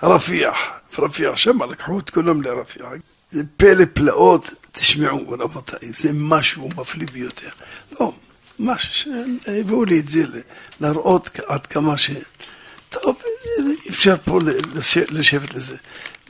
רפיח, 0.03 0.57
רפיח, 0.99 1.35
שמה 1.35 1.65
לקחו 1.65 1.99
את 1.99 2.09
כולם 2.09 2.41
לרפיח. 2.41 2.87
זה 3.33 3.43
פלא 3.57 3.85
פלאות, 3.93 4.49
תשמעו 4.71 5.29
רבותיי, 5.29 5.91
זה 5.91 6.09
משהו 6.13 6.69
מפליא 6.77 7.07
ביותר. 7.13 7.49
לא, 7.99 8.13
משהו 8.59 8.93
שהביאו 8.93 9.85
לי 9.85 9.99
את 9.99 10.07
זה 10.07 10.23
להראות 10.81 11.39
עד 11.47 11.67
כמה 11.67 11.97
ש... 11.97 12.11
טוב, 12.89 13.21
אפשר 13.89 14.15
פה 14.25 14.39
לשבת 15.11 15.53
לזה. 15.53 15.75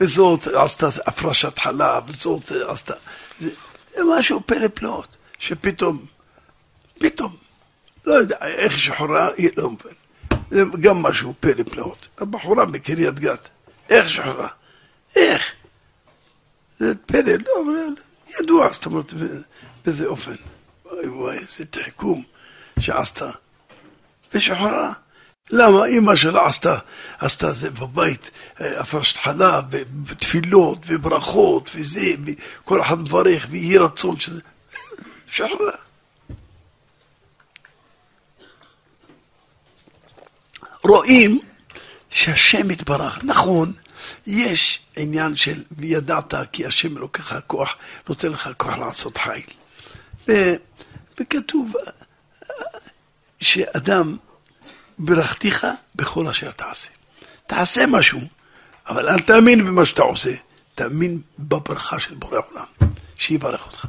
וזאת 0.00 0.46
עשתה 0.46 0.88
הפרשת 1.06 1.58
חלב, 1.58 2.02
וזאת 2.06 2.52
עשתה... 2.68 2.94
זה, 3.40 3.50
זה 3.96 4.02
משהו 4.18 4.40
פלא 4.46 4.68
פלאות, 4.74 5.16
שפתאום, 5.38 6.06
פתאום, 6.98 7.36
לא 8.06 8.14
יודע, 8.14 8.36
איך 8.42 8.78
שחורה, 8.78 9.28
היא 9.36 9.50
לא 9.56 9.70
מבין. 9.70 9.94
זה 10.50 10.62
גם 10.80 11.02
משהו 11.02 11.34
פלא 11.40 11.62
פלאות. 11.62 12.08
הבחורה 12.18 12.64
בקריית 12.64 13.20
גת, 13.20 13.48
איך 13.90 14.08
שחורה? 14.08 14.48
איך? 15.16 15.52
זה 16.78 16.92
פלא, 17.06 17.32
לא, 17.32 17.52
אבל 17.64 17.94
ידוע, 18.40 18.72
זאת 18.72 18.86
אומרת, 18.86 19.14
באיזה 19.84 20.06
אופן. 20.06 20.34
וואי 20.84 21.08
וואי, 21.08 21.38
איזה 21.38 21.64
תחכום 21.64 22.22
שעשתה. 22.80 23.30
ושחררה. 24.34 24.92
למה? 25.50 25.84
אימא 25.84 26.16
שלה 26.16 26.46
עשתה, 26.46 26.78
עשתה 27.18 27.52
זה 27.52 27.70
בבית, 27.70 28.30
אה, 28.60 28.80
הפרשת 28.80 29.16
חלב, 29.16 29.64
ותפילות, 30.06 30.78
וברכות, 30.86 31.70
וזה, 31.74 32.14
וכל 32.60 32.82
אחד 32.82 32.98
מברך, 32.98 33.46
ויהי 33.50 33.78
רצון 33.78 34.20
שזה... 34.20 34.40
שחררה. 35.26 35.72
רואים 40.84 41.40
שהשם 42.10 42.70
יתברך, 42.70 43.24
נכון, 43.24 43.72
יש 44.26 44.80
עניין 44.96 45.36
של 45.36 45.62
וידעת 45.70 46.34
כי 46.52 46.66
השם 46.66 46.96
אלוקיך 46.96 47.36
כוח, 47.46 47.76
נותן 48.08 48.28
לך 48.28 48.50
כוח 48.56 48.76
לעשות 48.78 49.18
חיל. 49.18 49.42
וכתוב 51.20 51.72
שאדם 53.40 54.16
ברכתיך 54.98 55.66
בכל 55.94 56.26
אשר 56.26 56.50
תעשה. 56.50 56.88
תעשה 57.46 57.86
משהו, 57.86 58.20
אבל 58.88 59.08
אל 59.08 59.18
תאמין 59.18 59.64
במה 59.64 59.84
שאתה 59.84 60.02
עושה, 60.02 60.34
תאמין 60.74 61.20
בברכה 61.38 62.00
של 62.00 62.14
בורא 62.14 62.40
עולם, 62.50 62.90
שיברך 63.16 63.66
אותך. 63.66 63.86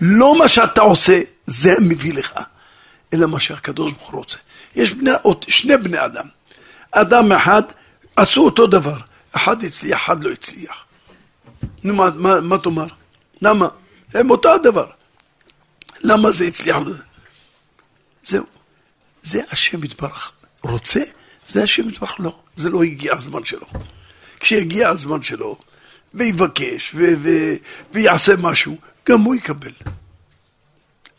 לא 0.00 0.38
מה 0.38 0.48
שאתה 0.48 0.80
עושה, 0.80 1.20
זה 1.46 1.74
מביא 1.80 2.14
לך, 2.14 2.32
אלא 3.12 3.26
מה 3.26 3.40
שהקדוש 3.40 3.92
ברוך 3.92 4.10
הוא 4.10 4.18
רוצה. 4.18 4.38
יש 4.74 4.92
בני, 4.92 5.10
שני 5.48 5.76
בני 5.76 6.04
אדם. 6.04 6.26
אדם 6.90 7.32
אחד, 7.32 7.62
עשו 8.16 8.44
אותו 8.44 8.66
דבר. 8.66 8.96
אחד 9.32 9.64
הצליח, 9.64 10.04
אחד 10.04 10.24
לא 10.24 10.30
הצליח. 10.30 10.84
נו, 11.84 11.94
מה, 11.94 12.10
מה, 12.14 12.40
מה 12.40 12.58
תאמר? 12.58 12.86
למה? 13.42 13.68
הם 14.14 14.30
אותו 14.30 14.54
הדבר. 14.54 14.86
למה 16.00 16.30
זה 16.30 16.44
הצליח? 16.44 16.76
זהו. 18.24 18.44
זה 19.22 19.42
השם 19.50 19.84
יתברך. 19.84 20.32
רוצה? 20.62 21.00
זה 21.46 21.62
השם 21.62 21.88
יתברך 21.88 22.16
לא. 22.20 22.38
זה 22.56 22.70
לא 22.70 22.82
הגיע 22.82 23.14
הזמן 23.14 23.44
שלו. 23.44 23.66
כשיגיע 24.40 24.88
הזמן 24.88 25.22
שלו, 25.22 25.58
ויבקש, 26.14 26.94
ו- 26.94 27.14
ו- 27.22 27.54
ויעשה 27.92 28.36
משהו, 28.36 28.76
גם 29.08 29.20
הוא 29.20 29.34
יקבל. 29.34 29.72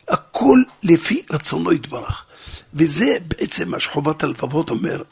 הכל 0.08 0.62
לפי 0.82 1.22
רצונו 1.30 1.72
יתברך. 1.72 2.24
וזה 2.74 3.16
בעצם 3.26 3.70
מה 3.70 3.80
שחובת 3.80 4.22
הלבבות 4.22 4.70
אומר, 4.70 5.02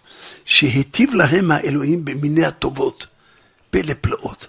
שהיטיב 0.44 1.14
להם 1.14 1.50
האלוהים 1.50 2.04
במיני 2.04 2.44
הטובות, 2.44 3.06
פלא 3.70 3.94
פלאות, 4.00 4.48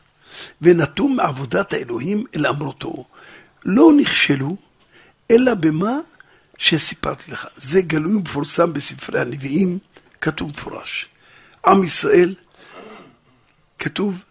ונטו 0.61 1.07
מעבודת 1.07 1.73
האלוהים 1.73 2.23
אל 2.35 2.47
אמרותו. 2.47 3.05
לא 3.65 3.91
נכשלו, 3.97 4.57
אלא 5.31 5.53
במה 5.53 5.99
שסיפרתי 6.57 7.31
לך. 7.31 7.47
זה 7.55 7.81
גלוי 7.81 8.15
ומפורסם 8.15 8.73
בספרי 8.73 9.21
הנביאים, 9.21 9.79
כתוב 10.21 10.49
מפורש. 10.49 11.09
עם 11.65 11.83
ישראל, 11.83 12.35
כתוב, 13.79 14.23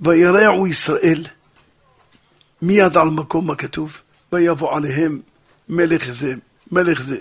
וירעו 0.00 0.66
ישראל, 0.66 1.24
מיד 2.62 2.96
על 2.96 3.08
מקום 3.08 3.46
מה 3.46 3.54
כתוב, 3.54 4.00
ויבוא 4.32 4.76
עליהם 4.76 5.20
מלך 5.68 6.12
זה, 6.12 6.34
מלך 6.72 7.02
זה, 7.02 7.18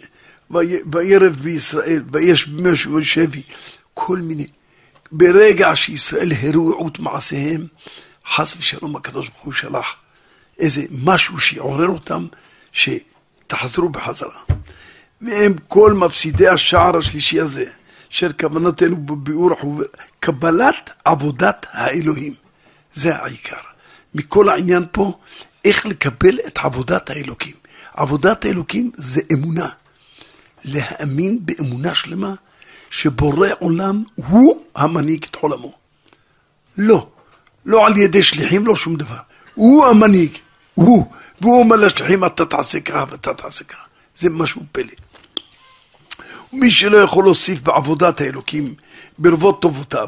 וירב 0.91 1.35
בישראל, 1.35 2.03
ויש 2.11 2.47
משהו 2.47 3.05
שבי, 3.05 3.43
כל 3.95 4.17
מיני. 4.17 4.47
ברגע 5.11 5.75
שישראל 5.75 6.31
הראו 6.41 6.87
את 6.87 6.99
מעשיהם, 6.99 7.67
חס 8.35 8.55
ושלום 8.57 8.95
הקדוש 8.95 9.29
ברוך 9.29 9.41
הוא 9.41 9.53
שלח 9.53 9.85
איזה 10.59 10.81
משהו 10.91 11.39
שיעורר 11.39 11.87
אותם, 11.87 12.27
ש... 12.71 12.89
תחזרו 13.47 13.89
בחזרה. 13.89 14.41
והם 15.21 15.55
כל 15.67 15.93
מפסידי 15.93 16.47
השער 16.47 16.97
השלישי 16.97 17.39
הזה, 17.39 17.65
אשר 18.11 18.31
כוונתנו 18.39 18.97
בביאור 18.97 19.51
קבלת 20.19 20.89
עבודת 21.05 21.65
האלוהים. 21.69 22.33
זה 22.93 23.15
העיקר. 23.15 23.61
מכל 24.15 24.49
העניין 24.49 24.85
פה, 24.91 25.19
איך 25.65 25.85
לקבל 25.85 26.39
את 26.47 26.57
עבודת 26.57 27.09
האלוקים. 27.09 27.55
עבודת 27.93 28.45
האלוקים 28.45 28.91
זה 28.95 29.21
אמונה. 29.33 29.69
להאמין 30.65 31.39
באמונה 31.45 31.95
שלמה 31.95 32.33
שבורא 32.89 33.47
עולם 33.59 34.03
הוא 34.15 34.63
המנהיג 34.75 35.25
את 35.29 35.35
עולמו. 35.35 35.73
לא, 36.77 37.07
לא 37.65 37.87
על 37.87 37.97
ידי 37.97 38.23
שליחים, 38.23 38.67
לא 38.67 38.75
שום 38.75 38.95
דבר. 38.95 39.17
הוא 39.55 39.85
המנהיג. 39.85 40.37
הוא, 40.73 41.11
והוא 41.41 41.59
אומר 41.59 41.75
לשליחים, 41.75 42.25
אתה 42.25 42.45
תעשה 42.45 42.79
ככה 42.79 43.05
ואתה 43.09 43.33
תעשה 43.33 43.63
ככה. 43.63 43.83
זה 44.17 44.29
משהו 44.29 44.61
פלא. 44.71 44.93
ומי 46.53 46.71
שלא 46.71 46.97
יכול 46.97 47.23
להוסיף 47.23 47.61
בעבודת 47.61 48.21
האלוקים, 48.21 48.75
ברבות 49.17 49.61
טובותיו, 49.61 50.07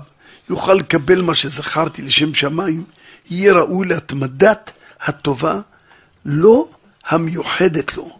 יוכל 0.49 0.73
לקבל 0.73 1.21
מה 1.21 1.35
שזכרתי 1.35 2.01
לשם 2.01 2.33
שמיים, 2.33 2.83
יהיה 3.29 3.53
ראוי 3.53 3.87
להתמדת 3.87 4.71
הטובה, 5.01 5.59
לא 6.25 6.67
המיוחדת 7.05 7.97
לו. 7.97 8.19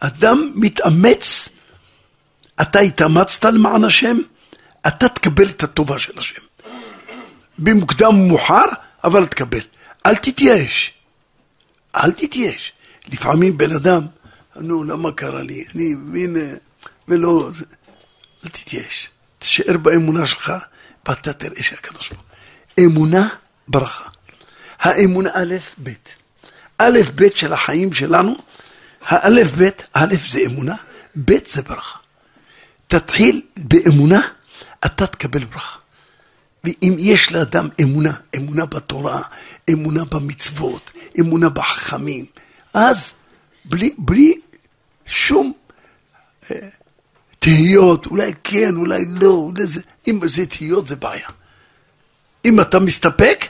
אדם 0.00 0.52
מתאמץ, 0.54 1.48
אתה 2.62 2.78
התאמצת 2.78 3.44
למען 3.44 3.84
השם, 3.84 4.18
אתה 4.86 5.08
תקבל 5.08 5.48
את 5.48 5.62
הטובה 5.62 5.98
של 5.98 6.18
השם. 6.18 6.40
במוקדם 7.58 8.08
ומאוחר, 8.08 8.64
אבל 9.04 9.26
תקבל. 9.26 9.60
אל 10.06 10.16
תתייאש. 10.16 10.92
אל 11.96 12.12
תתייש. 12.12 12.72
לפעמים 13.08 13.58
בן 13.58 13.72
אדם, 13.72 14.06
נו, 14.56 14.84
למה 14.84 15.12
קרה 15.12 15.42
לי? 15.42 15.64
אני 15.74 15.94
מבין, 15.94 16.36
ולא... 17.08 17.50
אל 18.44 18.48
תתייש. 18.48 19.08
תשאר 19.38 19.76
באמונה 19.76 20.26
שלך, 20.26 20.52
ואתה 21.08 21.32
תראה 21.32 21.62
שהקדוש 21.62 22.08
ברוך 22.08 22.22
הוא. 22.22 22.86
אמונה, 22.86 23.28
ברכה. 23.68 24.08
האמונה 24.78 25.30
א', 25.32 25.54
ב'. 25.82 25.90
א', 26.78 26.98
ב' 27.14 27.28
של 27.34 27.52
החיים 27.52 27.92
שלנו, 27.92 28.36
האלף, 29.02 29.48
ב', 29.58 29.68
א' 29.92 30.14
זה 30.30 30.40
אמונה, 30.46 30.74
ב' 31.16 31.46
זה 31.46 31.62
ברכה. 31.62 31.99
תתחיל 32.90 33.42
באמונה, 33.56 34.20
אתה 34.86 35.06
תקבל 35.06 35.44
ברכה. 35.44 35.78
ואם 36.64 36.96
יש 36.98 37.32
לאדם 37.32 37.68
אמונה, 37.82 38.12
אמונה 38.36 38.66
בתורה, 38.66 39.22
אמונה 39.70 40.04
במצוות, 40.04 40.90
אמונה 41.20 41.48
בחכמים, 41.48 42.24
אז 42.74 43.12
בלי, 43.64 43.94
בלי 43.98 44.40
שום 45.06 45.52
אה, 46.50 46.68
תהיות, 47.38 48.06
אולי 48.06 48.32
כן, 48.44 48.76
אולי 48.76 49.04
לא, 49.20 49.30
אולי 49.30 49.66
זה, 49.66 49.80
אם 50.08 50.20
זה 50.28 50.46
תהיות 50.46 50.86
זה 50.86 50.96
בעיה. 50.96 51.28
אם 52.44 52.60
אתה 52.60 52.78
מסתפק, 52.78 53.44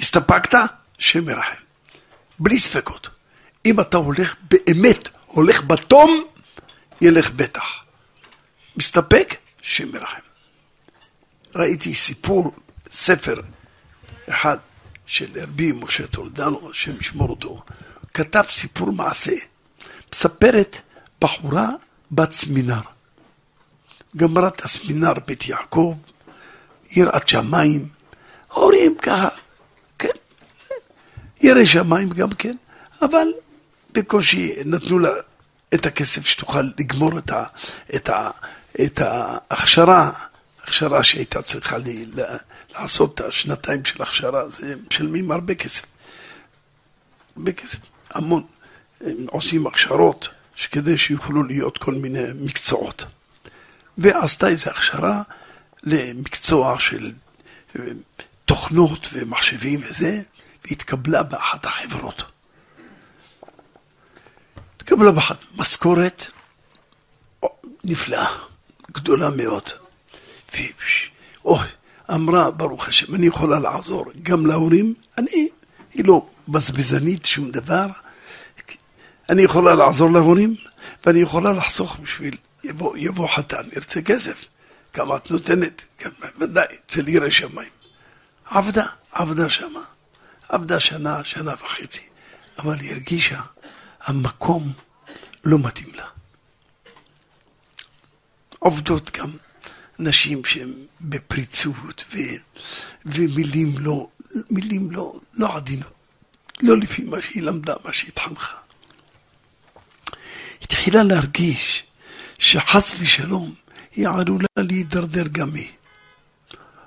הסתפקת, 0.00 0.54
השם 0.98 1.28
ירחם. 1.28 1.62
בלי 2.38 2.58
ספקות. 2.58 3.08
אם 3.66 3.80
אתה 3.80 3.96
הולך 3.96 4.34
באמת, 4.50 5.08
הולך 5.26 5.64
בתום, 5.64 6.24
ילך 7.00 7.30
בטח. 7.30 7.85
מסתפק, 8.76 9.36
השם 9.62 9.94
ירחם. 9.94 10.18
ראיתי 11.54 11.94
סיפור, 11.94 12.52
ספר 12.92 13.40
אחד 14.28 14.56
של 15.06 15.26
רבי 15.34 15.72
משה 15.72 16.06
טולדנו, 16.06 16.70
השם 16.70 17.00
ישמור 17.00 17.28
אותו, 17.28 17.62
כתב 18.14 18.44
סיפור 18.50 18.92
מעשה. 18.92 19.36
מספרת 20.12 20.80
בחורה 21.20 21.68
בת 22.10 22.32
סמינר. 22.32 22.80
גמרה 24.16 24.48
את 24.48 24.64
הסמינר 24.64 25.12
בית 25.26 25.48
יעקב, 25.48 25.96
יראת 26.90 27.28
שמיים, 27.28 27.88
הורים 28.52 28.96
ככה, 29.02 29.28
כן, 29.98 30.16
ירא 31.40 31.64
שמיים 31.64 32.08
גם 32.08 32.30
כן, 32.30 32.56
אבל 33.02 33.28
בקושי 33.92 34.54
נתנו 34.64 34.98
לה 34.98 35.10
את 35.74 35.86
הכסף 35.86 36.26
שתוכל 36.26 36.62
לגמור 36.78 37.18
את, 37.18 37.30
ה, 37.30 37.44
את, 37.94 38.08
ה, 38.08 38.30
את 38.84 39.00
ההכשרה, 39.00 40.12
הכשרה 40.62 41.02
שהייתה 41.02 41.42
צריכה 41.42 41.78
לי, 41.78 42.06
לעשות 42.74 43.14
את 43.14 43.20
השנתיים 43.20 43.84
של 43.84 44.02
הכשרה, 44.02 44.48
זה 44.48 44.74
משלמים 44.88 45.30
הרבה 45.30 45.54
כסף. 45.54 45.84
הרבה 47.36 47.52
כסף, 47.52 47.78
המון. 48.10 48.42
הם 49.00 49.26
עושים 49.30 49.66
הכשרות 49.66 50.28
כדי 50.70 50.98
שיוכלו 50.98 51.42
להיות 51.42 51.78
כל 51.78 51.94
מיני 51.94 52.24
מקצועות. 52.34 53.04
ועשתה 53.98 54.48
איזו 54.48 54.70
הכשרה 54.70 55.22
למקצוע 55.82 56.80
של 56.80 57.12
אה, 57.78 57.84
תוכנות 58.44 59.08
ומחשבים 59.12 59.80
וזה, 59.88 60.22
והתקבלה 60.64 61.22
באחת 61.22 61.66
החברות. 61.66 62.22
התקבלה 64.76 65.12
באחת 65.12 65.36
משכורת 65.56 66.30
נפלאה, 67.84 68.26
גדולה 68.96 69.30
מאוד. 69.30 69.70
ואוי, 70.54 71.66
אמרה, 72.14 72.50
ברוך 72.50 72.88
השם, 72.88 73.14
אני 73.14 73.26
יכולה 73.26 73.58
לעזור 73.58 74.04
גם 74.22 74.46
להורים, 74.46 74.94
אני, 75.18 75.48
היא 75.92 76.04
לא 76.04 76.26
בזבזנית 76.48 77.24
שום 77.24 77.50
דבר, 77.50 77.86
אני 79.28 79.42
יכולה 79.42 79.74
לעזור 79.74 80.10
להורים, 80.10 80.54
ואני 81.06 81.18
יכולה 81.18 81.52
לחסוך 81.52 81.98
בשביל, 82.02 82.36
יבוא, 82.64 82.96
יבוא 82.96 83.28
חתן, 83.28 83.62
ירצה 83.76 84.02
כסף, 84.02 84.44
כמה 84.92 85.16
את 85.16 85.30
נותנת, 85.30 85.84
כן, 85.98 86.10
ודאי, 86.40 86.66
אצל 86.86 87.08
ירא 87.08 87.30
שמיים. 87.30 87.70
עבדה, 88.44 88.86
עבדה 89.12 89.48
שמה, 89.48 89.80
עבדה 90.48 90.80
שנה, 90.80 91.24
שנה 91.24 91.54
וחצי, 91.64 92.02
אבל 92.58 92.80
היא 92.80 92.90
הרגישה, 92.90 93.40
המקום 94.04 94.72
לא 95.44 95.58
מתאים 95.58 95.88
לה. 95.94 96.15
עובדות 98.58 99.16
גם 99.18 99.30
נשים 99.98 100.44
שהן 100.44 100.72
בפריצות 101.00 102.04
ו, 102.12 102.18
ומילים 103.06 103.78
לא, 103.78 104.08
מילים 104.50 104.90
לא, 104.90 105.12
לא 105.34 105.56
עדינות, 105.56 105.92
לא 106.62 106.78
לפי 106.78 107.02
מה 107.04 107.20
שהיא 107.20 107.42
למדה, 107.42 107.74
מה 107.84 107.92
שהיא 107.92 108.10
התחנכה. 108.10 108.56
התחילה 110.62 111.02
להרגיש 111.02 111.84
שחס 112.38 112.94
ושלום 112.98 113.54
היא 113.92 114.08
עלולה 114.08 114.46
להידרדר 114.58 115.24
גם 115.32 115.54
היא. 115.54 115.68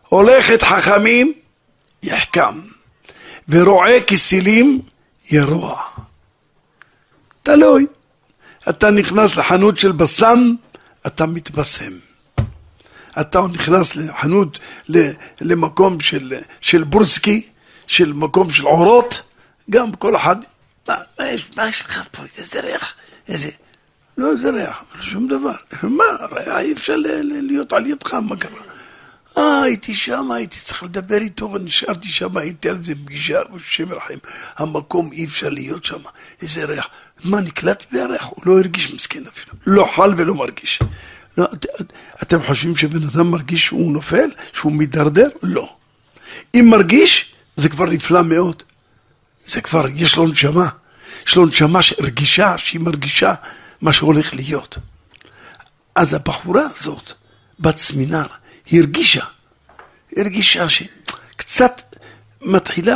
הולכת 0.07 0.63
חכמים, 0.63 1.33
יחכם, 2.03 2.61
ורועה 3.49 4.01
כסילים, 4.07 4.81
ירוע. 5.31 5.81
תלוי. 7.43 7.85
אתה 8.69 8.91
נכנס 8.91 9.37
לחנות 9.37 9.77
של 9.77 9.91
בסם, 9.91 10.55
אתה 11.07 11.25
מתבשם. 11.25 11.91
אתה 13.21 13.41
נכנס 13.53 13.95
לחנות, 13.95 14.59
למקום 15.41 15.99
של, 15.99 16.33
של 16.61 16.83
בורסקי, 16.83 17.47
של 17.87 18.13
מקום 18.13 18.49
של 18.49 18.63
עורות, 18.63 19.21
גם 19.69 19.93
כל 19.93 20.15
אחד, 20.15 20.35
מה, 20.87 20.95
מה, 21.19 21.27
יש, 21.27 21.51
מה 21.57 21.67
יש 21.67 21.83
לך 21.85 22.03
פה, 22.11 22.23
איזה 22.37 22.61
ריח, 22.61 22.93
איזה... 23.27 23.49
לא 24.17 24.31
איזה 24.31 24.49
ריח, 24.49 24.83
שום 25.01 25.27
דבר. 25.27 25.55
מה, 25.97 26.03
ריח 26.31 26.57
אי 26.57 26.73
אפשר 26.73 26.95
להיות 27.41 27.73
על 27.73 27.87
ידך, 27.87 28.13
מה 28.13 28.35
קרה? 28.35 28.61
אה, 29.37 29.61
הייתי 29.61 29.93
שם, 29.93 30.31
הייתי 30.31 30.59
צריך 30.59 30.83
לדבר 30.83 31.17
איתו, 31.17 31.51
ונשארתי 31.51 32.07
שם, 32.07 32.37
הייתי 32.37 32.69
על 32.69 32.75
איזה 32.75 32.95
פגישה, 32.95 33.39
בשם 33.53 33.91
ירחם. 33.91 34.17
המקום 34.57 35.11
אי 35.11 35.25
אפשר 35.25 35.49
להיות 35.49 35.83
שם, 35.83 35.99
איזה 36.41 36.65
ריח. 36.65 36.89
מה, 37.23 37.41
נקלט 37.41 37.85
מהריח? 37.91 38.25
הוא 38.25 38.43
לא 38.45 38.57
הרגיש 38.57 38.93
מסכן 38.93 39.23
אפילו. 39.27 39.53
לא 39.67 39.89
חל 39.95 40.13
ולא 40.17 40.35
מרגיש. 40.35 40.79
לא, 41.37 41.45
את, 41.53 41.65
אתם 42.23 42.43
חושבים 42.47 42.75
שבן 42.75 43.07
אדם 43.07 43.31
מרגיש 43.31 43.65
שהוא 43.65 43.93
נופל? 43.93 44.29
שהוא 44.53 44.71
מידרדר? 44.71 45.29
לא. 45.43 45.75
אם 46.55 46.67
מרגיש, 46.69 47.33
זה 47.55 47.69
כבר 47.69 47.85
נפלא 47.85 48.23
מאוד. 48.23 48.63
זה 49.45 49.61
כבר, 49.61 49.85
יש 49.95 50.17
לו 50.17 50.27
נשמה. 50.27 50.69
יש 51.27 51.35
לו 51.35 51.45
נשמה 51.45 51.81
שרגישה, 51.81 52.57
שהיא 52.57 52.81
מרגישה 52.81 53.33
מה 53.81 53.93
שהולך 53.93 54.35
להיות. 54.35 54.77
אז 55.95 56.13
הבחורה 56.13 56.63
הזאת, 56.75 57.11
בת 57.59 57.77
סמינר, 57.77 58.25
היא 58.65 58.79
הרגישה, 58.79 59.25
היא 60.11 60.23
הרגישה 60.23 60.65
שקצת 60.69 61.95
מתחילה 62.41 62.95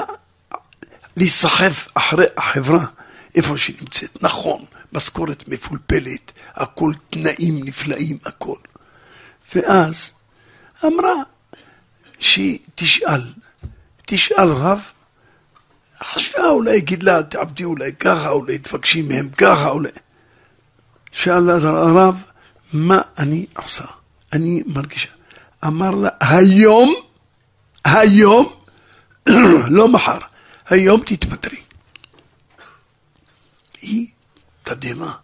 להיסחף 1.17 1.87
אחרי 1.93 2.25
החברה, 2.37 2.85
איפה 3.35 3.57
שהיא 3.57 3.75
נמצאת. 3.81 4.23
נכון, 4.23 4.61
משכורת 4.93 5.47
מפולפלת, 5.47 6.31
הכל 6.53 6.93
תנאים 7.09 7.63
נפלאים, 7.63 8.17
הכל. 8.25 8.57
ואז 9.55 10.13
אמרה 10.85 11.13
שהיא 12.19 12.59
תשאל, 12.75 13.21
תשאל 14.05 14.47
רב, 14.47 14.81
חשבה 16.03 16.49
אולי 16.49 16.75
יגיד 16.75 17.03
לה, 17.03 17.23
תעבדי 17.23 17.63
אולי 17.63 17.93
ככה, 17.99 18.29
אולי 18.29 18.57
תבקשי 18.57 19.01
מהם 19.01 19.29
ככה, 19.29 19.69
אולי... 19.69 19.89
שאל 21.11 21.49
הרב, 21.49 22.23
מה 22.73 23.01
אני 23.17 23.45
עושה? 23.57 23.83
אני 24.33 24.63
מרגישה. 24.65 25.09
אמר 25.65 25.91
לה, 25.91 26.09
היום, 26.19 26.95
היום, 27.85 28.53
לא 29.77 29.87
מחר, 29.87 30.17
היום 30.69 31.01
תתפטרי. 31.05 31.57
היא 33.83 34.07
תדהמה, 34.63 35.15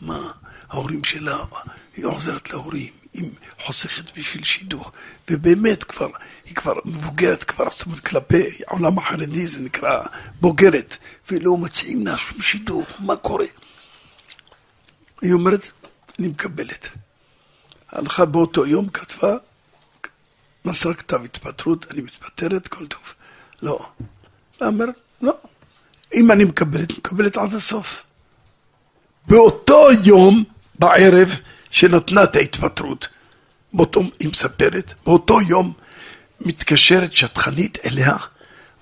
מה 0.00 0.32
ההורים 0.68 1.04
שלה, 1.04 1.44
היא 1.96 2.04
עוזרת 2.04 2.50
להורים, 2.50 2.92
היא 3.12 3.30
חוסכת 3.60 4.18
בשביל 4.18 4.44
שידוך, 4.44 4.92
ובאמת 5.30 5.84
כבר, 5.84 6.08
היא 6.44 6.54
כבר 6.54 6.74
מבוגרת 6.84 7.44
כבר, 7.44 7.70
זאת 7.70 7.86
אומרת 7.86 8.00
כלפי 8.00 8.42
העולם 8.68 8.98
החרדי 8.98 9.46
זה 9.46 9.60
נקרא 9.60 10.02
בוגרת, 10.40 10.96
ולא 11.30 11.56
מציעים 11.56 12.06
לה 12.06 12.16
שום 12.16 12.40
שידוך, 12.40 12.88
מה 12.98 13.16
קורה? 13.16 13.46
היא 15.22 15.32
אומרת, 15.32 15.70
אני 16.18 16.28
מקבלת. 16.28 16.88
הלכה 17.88 18.24
באותו 18.24 18.66
יום, 18.66 18.88
כתבה, 18.88 19.36
מסרה 20.64 20.94
כתב 20.94 21.24
התפטרות, 21.24 21.86
אני 21.90 22.02
מתפטרת, 22.02 22.68
כל 22.68 22.86
טוב. 22.86 23.14
לא. 23.62 23.88
ואמר, 24.60 24.86
לא. 25.20 25.32
אם 26.14 26.30
אני 26.30 26.44
מקבלת, 26.44 26.98
מקבלת 26.98 27.36
עד 27.36 27.54
הסוף. 27.54 28.02
באותו 29.26 29.88
יום, 30.04 30.44
בערב, 30.78 31.40
שנתנה 31.70 32.24
את 32.24 32.36
ההתפטרות, 32.36 33.08
באותו, 33.72 34.02
היא 34.20 34.28
מספרת, 34.28 34.94
באותו 35.06 35.40
יום 35.40 35.72
מתקשרת 36.40 37.12
שטחנית 37.12 37.78
אליה, 37.84 38.16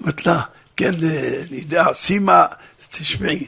אומרת 0.01 0.27
לה, 0.27 0.41
כן, 0.77 0.95
אני 0.95 1.57
יודע, 1.57 1.85
סימה, 1.93 2.47
תשמעי, 2.91 3.47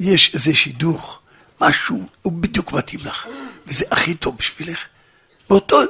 יש 0.00 0.34
איזה 0.34 0.54
שידוך 0.54 1.20
משהו, 1.60 2.08
הוא 2.22 2.32
בדיוק 2.32 2.72
מתאים 2.72 3.00
לך, 3.04 3.26
וזה 3.66 3.84
הכי 3.90 4.14
טוב 4.14 4.36
בשבילך. 4.38 4.84
באותו, 5.48 5.80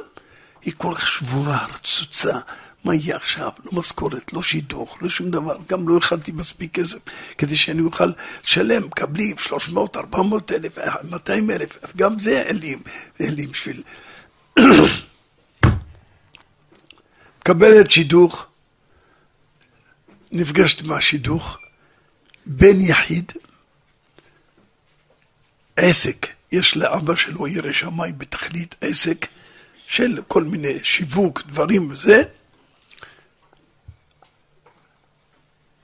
היא 0.61 0.73
כל 0.77 0.93
כך 0.95 1.07
שבורה, 1.07 1.65
רצוצה, 1.73 2.39
מה 2.83 2.95
יהיה 2.95 3.15
עכשיו? 3.15 3.49
לא 3.65 3.71
משכורת, 3.71 4.33
לא 4.33 4.43
שידוך, 4.43 4.97
לא 5.01 5.09
שום 5.09 5.31
דבר, 5.31 5.55
גם 5.69 5.89
לא 5.89 5.97
הכנתי 5.97 6.31
מספיק 6.31 6.73
כסף 6.79 6.99
כדי 7.37 7.55
שאני 7.55 7.81
אוכל 7.81 8.11
לשלם, 8.43 8.85
מקבלים 8.85 9.37
300, 9.37 9.97
400 9.97 10.51
אלף, 10.51 10.77
200 11.09 11.51
אלף, 11.51 11.95
גם 11.95 12.19
זה 12.19 12.41
אין 12.41 12.57
לי, 12.57 12.75
אין 13.19 13.33
לי 13.33 13.47
בשביל... 13.47 13.83
מקבלת 17.39 17.91
שידוך, 17.91 18.45
נפגשת 20.31 20.81
מהשידוך, 20.81 21.57
בן 22.45 22.81
יחיד, 22.81 23.31
עסק, 25.75 26.27
יש 26.51 26.77
לאבא 26.77 27.15
שלו 27.15 27.47
ירא 27.47 27.71
שמיים 27.71 28.17
בתכלית 28.17 28.75
עסק 28.81 29.27
של 29.87 30.21
כל 30.27 30.43
מיני 30.43 30.79
שיווק, 30.83 31.41
דברים 31.47 31.91
וזה, 31.91 32.23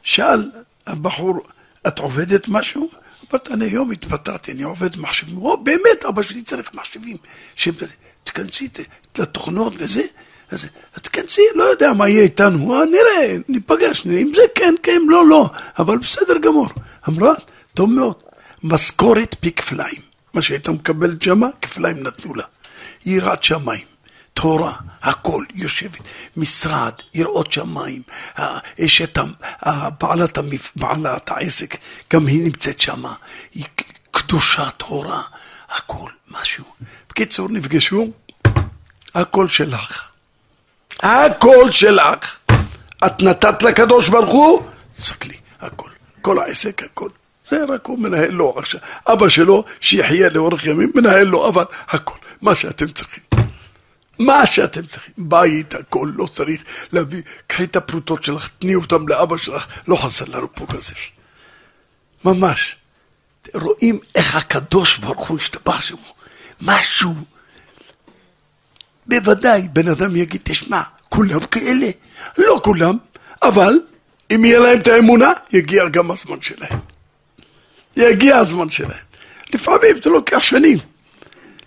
שאל 0.07 0.51
הבחור, 0.87 1.39
את 1.87 1.99
עובדת 1.99 2.47
משהו? 2.47 2.89
אמרת, 3.31 3.51
אני 3.51 3.65
היום 3.65 3.91
התפטרתי, 3.91 4.51
אני 4.51 4.63
עובד 4.63 4.97
מחשבים. 4.97 5.37
או, 5.37 5.57
באמת, 5.57 6.05
אבא 6.09 6.21
שלי 6.21 6.43
צריך 6.43 6.73
מחשבים. 6.73 7.17
שתכנסי 7.55 8.67
לתוכנות 9.17 9.73
וזה, 9.77 10.01
אז 10.51 10.69
תכנסי, 11.01 11.41
לא 11.55 11.63
יודע 11.63 11.93
מה 11.93 12.09
יהיה 12.09 12.23
איתנו, 12.23 12.85
נראה, 12.85 13.37
ניפגש, 13.47 14.05
אם 14.05 14.31
זה 14.35 14.41
כן, 14.55 14.75
כן, 14.83 15.01
לא, 15.07 15.27
לא, 15.27 15.49
אבל 15.79 15.97
בסדר 15.97 16.37
גמור. 16.37 16.67
אמרה, 17.09 17.33
טוב 17.73 17.89
מאוד, 17.89 18.15
משכורת 18.63 19.35
פי 19.39 19.51
כפליים. 19.51 20.01
מה 20.33 20.41
שהייתה 20.41 20.71
מקבלת 20.71 21.21
שמה, 21.21 21.47
כפליים 21.61 22.03
נתנו 22.03 22.35
לה. 22.35 22.43
יראת 23.05 23.43
שמיים. 23.43 23.96
תורה, 24.41 24.73
הכל, 25.01 25.43
יושבת, 25.55 25.97
משרד, 26.37 26.93
יראות 27.13 27.51
שמיים, 27.51 28.01
אשת, 28.85 29.17
בעלת, 30.01 30.37
בעלת 30.75 31.29
העסק, 31.29 31.77
גם 32.13 32.27
היא 32.27 32.43
נמצאת 32.43 32.81
שמה, 32.81 33.13
היא 33.53 33.65
קדושה, 34.11 34.69
תורה, 34.69 35.21
הכל, 35.69 36.09
משהו. 36.31 36.63
בקיצור, 37.09 37.49
נפגשו, 37.49 38.07
הכל 39.15 39.49
שלך. 39.49 40.11
הכל 41.03 41.71
שלך. 41.71 42.37
את 43.05 43.21
נתת 43.21 43.63
לקדוש 43.63 44.09
ברוך 44.09 44.31
הוא, 44.31 44.63
סתכלי, 44.99 45.37
הכל. 45.61 45.89
כל 46.21 46.39
העסק, 46.39 46.83
הכל. 46.83 47.09
זה 47.49 47.65
רק 47.69 47.85
הוא 47.85 47.99
מנהל 47.99 48.31
לו 48.31 48.53
עכשיו. 48.57 48.79
אבא 49.07 49.29
שלו, 49.29 49.63
שיחיה 49.81 50.29
לאורך 50.29 50.65
ימים, 50.65 50.91
מנהל 50.95 51.27
לו, 51.27 51.49
אבל 51.49 51.65
הכל. 51.89 52.17
מה 52.41 52.55
שאתם 52.55 52.87
צריכים. 52.87 53.26
מה 54.19 54.45
שאתם 54.45 54.85
צריכים, 54.87 55.13
בית, 55.17 55.73
הכל, 55.73 56.11
לא 56.15 56.27
צריך 56.27 56.63
להביא, 56.91 57.21
קחי 57.47 57.63
את 57.63 57.75
הפרוטות 57.75 58.23
שלך, 58.23 58.49
תני 58.59 58.75
אותם 58.75 59.07
לאבא 59.07 59.37
שלך, 59.37 59.65
לא 59.87 59.95
חסר 59.95 60.25
לנו 60.25 60.55
פה 60.55 60.65
כזה. 60.65 60.93
ממש. 62.25 62.75
רואים 63.53 63.99
איך 64.15 64.35
הקדוש 64.35 64.97
ברוך 64.97 65.27
הוא 65.27 65.37
השתבח 65.37 65.81
שמו, 65.81 66.13
משהו. 66.61 67.15
בוודאי, 69.05 69.67
בן 69.73 69.87
אדם 69.87 70.15
יגיד, 70.15 70.41
תשמע, 70.43 70.81
כולם 71.09 71.45
כאלה. 71.45 71.89
לא 72.37 72.61
כולם, 72.63 72.97
אבל 73.41 73.79
אם 74.35 74.45
יהיה 74.45 74.59
להם 74.59 74.79
את 74.79 74.87
האמונה, 74.87 75.31
יגיע 75.53 75.87
גם 75.87 76.11
הזמן 76.11 76.41
שלהם. 76.41 76.79
יגיע 77.97 78.37
הזמן 78.37 78.69
שלהם. 78.69 79.05
לפעמים 79.53 80.01
זה 80.03 80.09
לוקח 80.09 80.41
שנים. 80.41 80.77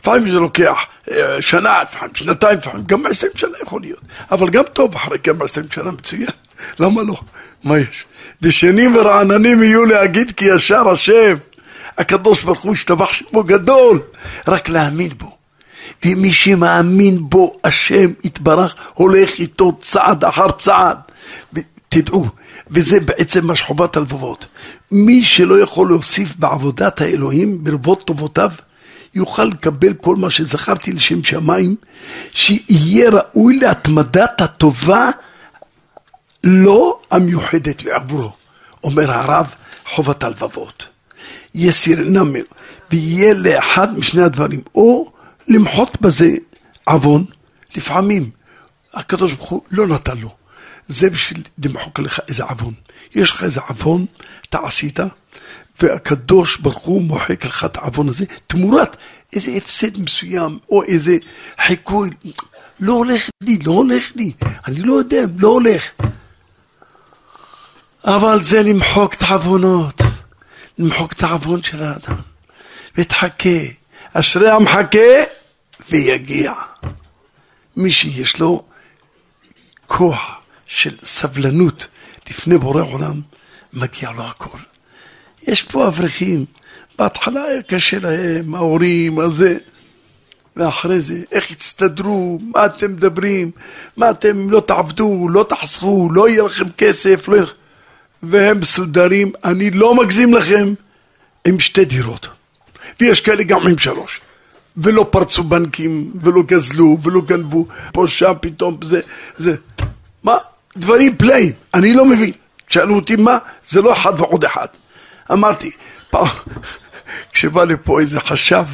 לפעמים 0.01 0.31
זה 0.31 0.39
לוקח 0.39 0.79
אה, 1.11 1.43
שנה, 1.43 1.83
לפעמים 1.83 2.15
שנתיים, 2.15 2.59
לפעמים 2.59 2.83
גם 2.87 3.07
עשרים 3.07 3.33
שנה 3.35 3.57
יכול 3.63 3.81
להיות. 3.83 4.01
אבל 4.31 4.51
גם 4.51 4.65
טוב 4.73 4.95
אחרי 4.95 5.19
גם 5.27 5.43
עשרים 5.43 5.67
שנה 5.71 5.91
מצוין. 5.91 6.29
למה 6.79 7.03
לא? 7.03 7.21
מה 7.65 7.79
יש? 7.79 8.05
דשנים 8.43 8.97
ורעננים 8.97 9.63
יהיו 9.63 9.85
להגיד 9.85 10.31
כי 10.31 10.45
ישר 10.57 10.89
השם. 10.89 11.37
הקדוש 11.99 12.43
ברוך 12.43 12.61
הוא 12.61 12.73
השתבח 12.73 13.13
שמו 13.13 13.43
גדול. 13.43 14.01
רק 14.49 14.69
להאמין 14.69 15.11
בו. 15.19 15.37
ומי 16.05 16.33
שמאמין 16.33 17.19
בו, 17.21 17.57
השם 17.65 18.13
יתברך, 18.25 18.75
הולך 18.95 19.39
איתו 19.39 19.73
צעד 19.81 20.25
אחר 20.25 20.51
צעד. 20.51 20.97
תדעו, 21.89 22.27
וזה 22.71 23.01
בעצם 23.01 23.47
מה 23.47 23.57
שחובת 23.57 23.97
הלבבות. 23.97 24.47
מי 24.93 25.25
שלא 25.25 25.61
יכול 25.61 25.89
להוסיף 25.89 26.37
בעבודת 26.37 27.01
האלוהים, 27.01 27.65
ברבות 27.65 28.05
טובותיו, 28.05 28.51
יוכל 29.14 29.44
לקבל 29.44 29.94
כל 29.94 30.16
מה 30.16 30.31
שזכרתי 30.31 30.92
לשם 30.92 31.25
שמיים, 31.25 31.77
שיהיה 32.33 33.11
ראוי 33.11 33.59
להתמדת 33.59 34.40
הטובה 34.40 35.11
לא 36.44 37.01
המיוחדת 37.11 37.83
לעבורו. 37.85 38.33
אומר 38.85 39.12
הרב, 39.12 39.55
חובת 39.87 40.25
הלבבות. 40.25 40.87
יסיר 41.55 42.01
נמר, 42.01 42.42
ויהיה 42.90 43.35
לאחד 43.35 43.99
משני 43.99 44.23
הדברים, 44.23 44.61
או 44.75 45.12
למחות 45.49 46.01
בזה 46.01 46.31
עוון, 46.87 47.25
לפעמים 47.77 48.31
הקדוש 48.94 49.33
ברוך 49.33 49.49
הוא 49.49 49.62
לא 49.70 49.87
נתן 49.87 50.18
לו. 50.18 50.35
זה 50.88 51.11
בשביל 51.11 51.42
למחוק 51.64 51.99
לך 51.99 52.20
איזה 52.29 52.44
עוון. 52.44 52.75
יש 53.14 53.31
לך 53.31 53.44
איזה 53.44 53.61
עוון, 53.61 54.07
אתה 54.49 54.59
עשית, 54.66 55.01
והקדוש 55.83 56.59
ברוך 56.59 56.79
הוא 56.79 57.03
מוחק 57.03 57.45
לך 57.45 57.64
את 57.64 57.77
העוון 57.77 58.09
הזה 58.09 58.25
תמורת 58.47 58.97
איזה 59.33 59.51
הפסד 59.51 59.99
מסוים 59.99 60.59
או 60.71 60.83
איזה 60.83 61.16
חיקוי. 61.61 62.11
לא 62.81 62.93
הולך 62.93 63.29
לי, 63.43 63.59
לא 63.64 63.73
הולך 63.73 64.12
לי, 64.16 64.33
אני 64.66 64.81
לא 64.81 64.93
יודע, 64.93 65.23
לא 65.38 65.49
הולך. 65.49 65.90
אבל 68.05 68.43
זה 68.43 68.62
למחוק 68.62 69.14
את 69.14 69.23
העוונות, 69.23 70.01
למחוק 70.79 71.12
את 71.12 71.23
העוון 71.23 71.62
של 71.62 71.83
האדם. 71.83 72.21
ותחכה, 72.97 73.59
אשרי 74.12 74.51
המחכה 74.51 75.23
ויגיע. 75.90 76.53
מי 77.77 77.90
שיש 77.90 78.40
לו 78.40 78.64
כוח 79.87 80.40
של 80.66 80.97
סבלנות 81.03 81.87
לפני 82.31 82.59
בורא 82.59 82.83
עולם, 82.83 83.21
מגיע 83.73 84.11
לו 84.11 84.23
הכל. 84.23 84.59
יש 85.46 85.62
פה 85.62 85.88
אברכים, 85.88 86.44
בהתחלה 86.98 87.42
היה 87.42 87.62
קשה 87.62 87.98
להם, 87.98 88.55
ההורים, 88.55 89.18
הזה, 89.18 89.59
ואחרי 90.57 91.00
זה, 91.00 91.14
איך 91.33 91.50
יצטדרו, 91.50 92.38
מה 92.42 92.66
אתם 92.66 92.92
מדברים, 92.92 93.50
מה 93.96 94.11
אתם 94.11 94.50
לא 94.50 94.61
תעבדו, 94.61 95.29
לא 95.29 95.46
תחסכו, 95.48 96.09
לא 96.12 96.29
יהיה 96.29 96.42
לכם 96.42 96.70
כסף, 96.79 97.29
לא. 97.29 97.38
והם 98.22 98.61
מסודרים, 98.61 99.33
אני 99.44 99.70
לא 99.70 99.94
מגזים 99.94 100.35
לכם, 100.35 100.74
עם 101.44 101.61
שתי 101.61 101.85
דירות. 101.85 102.29
ויש 103.00 103.20
כאלה 103.20 103.42
גם 103.42 103.66
עם 103.66 103.79
שלוש. 103.79 104.20
ולא 104.76 105.07
פרצו 105.11 105.44
בנקים, 105.44 106.12
ולא 106.22 106.42
גזלו, 106.46 106.98
ולא 107.03 107.20
גנבו, 107.20 107.66
פה 107.92 108.07
שם 108.09 108.33
פתאום 108.40 108.79
זה, 108.83 109.00
זה. 109.37 109.55
מה? 110.22 110.37
דברים 110.76 111.16
פלאים, 111.16 111.53
אני 111.74 111.94
לא 111.94 112.05
מבין. 112.05 112.33
שאלו 112.68 112.96
אותי 112.96 113.16
מה? 113.16 113.38
זה 113.68 113.83
לא 113.83 113.92
אחד 113.92 114.20
ועוד 114.20 114.44
אחד. 114.44 114.66
אמרתי, 115.33 115.71
פעם, 116.11 116.27
כשבא 117.33 117.64
לפה 117.64 118.01
איזה 118.01 118.21
חשב, 118.21 118.64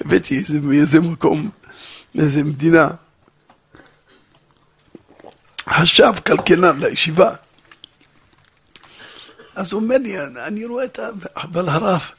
הבאתי 0.00 0.38
איזה, 0.38 0.60
מאיזה 0.60 1.00
מקום, 1.00 1.50
מאיזה 2.14 2.44
מדינה, 2.44 2.88
חשב 5.68 6.12
כלכלן 6.26 6.78
לישיבה. 6.78 7.34
אז 9.54 9.72
הוא 9.72 9.82
אומר 9.82 9.98
לי, 9.98 10.20
אני 10.20 10.64
רואה 10.64 10.84
את 10.84 10.98
ה... 10.98 11.08
אבל 11.36 11.68
הרב, 11.68 12.10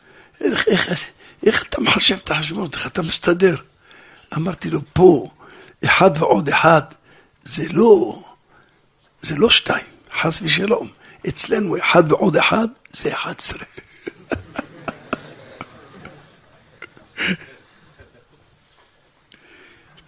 איך, 0.42 0.68
איך, 0.68 1.04
איך 1.46 1.64
אתה 1.64 1.82
מחשב 1.82 2.18
את 2.24 2.32
החשבונות, 2.32 2.76
איך 2.76 2.88
אתה 2.88 3.02
מסתדר? 3.02 3.56
אמרתי 4.38 4.70
לו, 4.70 4.82
פה, 4.94 5.30
אחד 5.86 6.12
ועוד 6.18 6.50
אחד, 6.50 6.82
זה 7.44 7.64
לא, 7.74 8.24
זה 9.22 9.36
לא 9.36 9.50
שתיים, 9.50 9.86
חס 10.22 10.40
ושלום. 10.42 10.90
אצלנו 11.28 11.78
אחד 11.78 12.12
ועוד 12.12 12.38
אחד 12.38 12.68
זה 12.94 13.14
אחד 13.14 13.34
עשרה. 13.38 13.64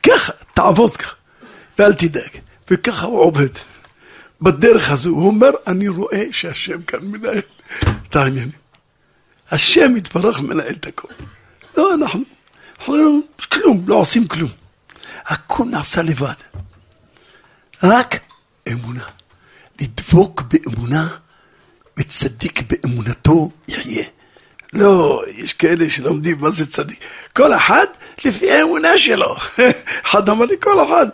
ככה, 0.03 0.33
תעבוד 0.53 0.97
ככה, 0.97 1.15
ואל 1.79 1.93
תדאג. 1.93 2.37
וככה 2.71 3.05
הוא 3.05 3.19
עובד. 3.19 3.49
בדרך 4.41 4.91
הזו, 4.91 5.09
הוא 5.09 5.27
אומר, 5.27 5.49
אני 5.67 5.87
רואה 5.87 6.23
שהשם 6.31 6.81
כאן 6.81 6.99
מנהל 7.01 7.41
את 8.07 8.15
העניינים. 8.15 8.59
השם 9.51 9.97
יתברך 9.97 10.39
מנהל 10.39 10.73
את 10.73 10.87
הכל. 10.87 11.07
לא 11.77 11.93
אנחנו, 11.93 12.23
אנחנו 12.79 12.95
לא, 12.95 13.11
כלום, 13.51 13.83
לא 13.87 13.95
עושים 13.95 14.27
כלום. 14.27 14.51
הכל 15.25 15.63
נעשה 15.65 16.01
לבד. 16.01 16.33
רק 17.83 18.15
אמונה. 18.71 19.03
לדבוק 19.81 20.41
באמונה, 20.41 21.07
וצדיק 21.99 22.61
באמונתו 22.69 23.51
יחיה. 23.67 24.05
לא, 24.73 25.23
יש 25.35 25.53
כאלה 25.53 25.89
שלומדים 25.89 26.37
מה 26.39 26.49
זה 26.49 26.65
צדיק. 26.65 26.99
כל 27.35 27.53
אחד 27.53 27.85
לפי 28.25 28.51
האמונה 28.51 28.97
שלו. 28.97 29.35
אחד 30.05 30.29
אמר 30.29 30.45
לי, 30.45 30.55
כל 30.59 30.85
אחד, 30.85 31.07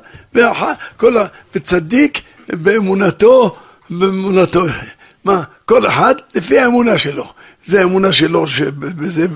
כל 0.98 1.15
וצדיק 1.56 2.21
באמונתו, 2.48 3.58
באמונתו. 3.89 4.65
מה, 5.24 5.43
כל 5.65 5.88
אחד 5.88 6.15
לפי 6.36 6.60
האמונה 6.60 6.98
שלו. 6.98 7.34
זה 7.63 7.80
האמונה 7.80 8.13
שלו 8.13 8.48
שזה 8.48 9.28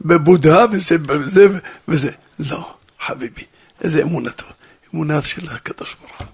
בבודה 0.00 0.64
וזה 0.70 0.96
וזה 1.08 1.46
וזה. 1.88 2.10
לא, 2.38 2.74
חביבי, 3.06 3.44
איזה 3.80 4.02
אמונתו? 4.02 4.46
אמונה 4.94 5.22
של 5.22 5.46
הקדוש 5.50 5.96
ברוך 6.00 6.20
הוא. 6.20 6.33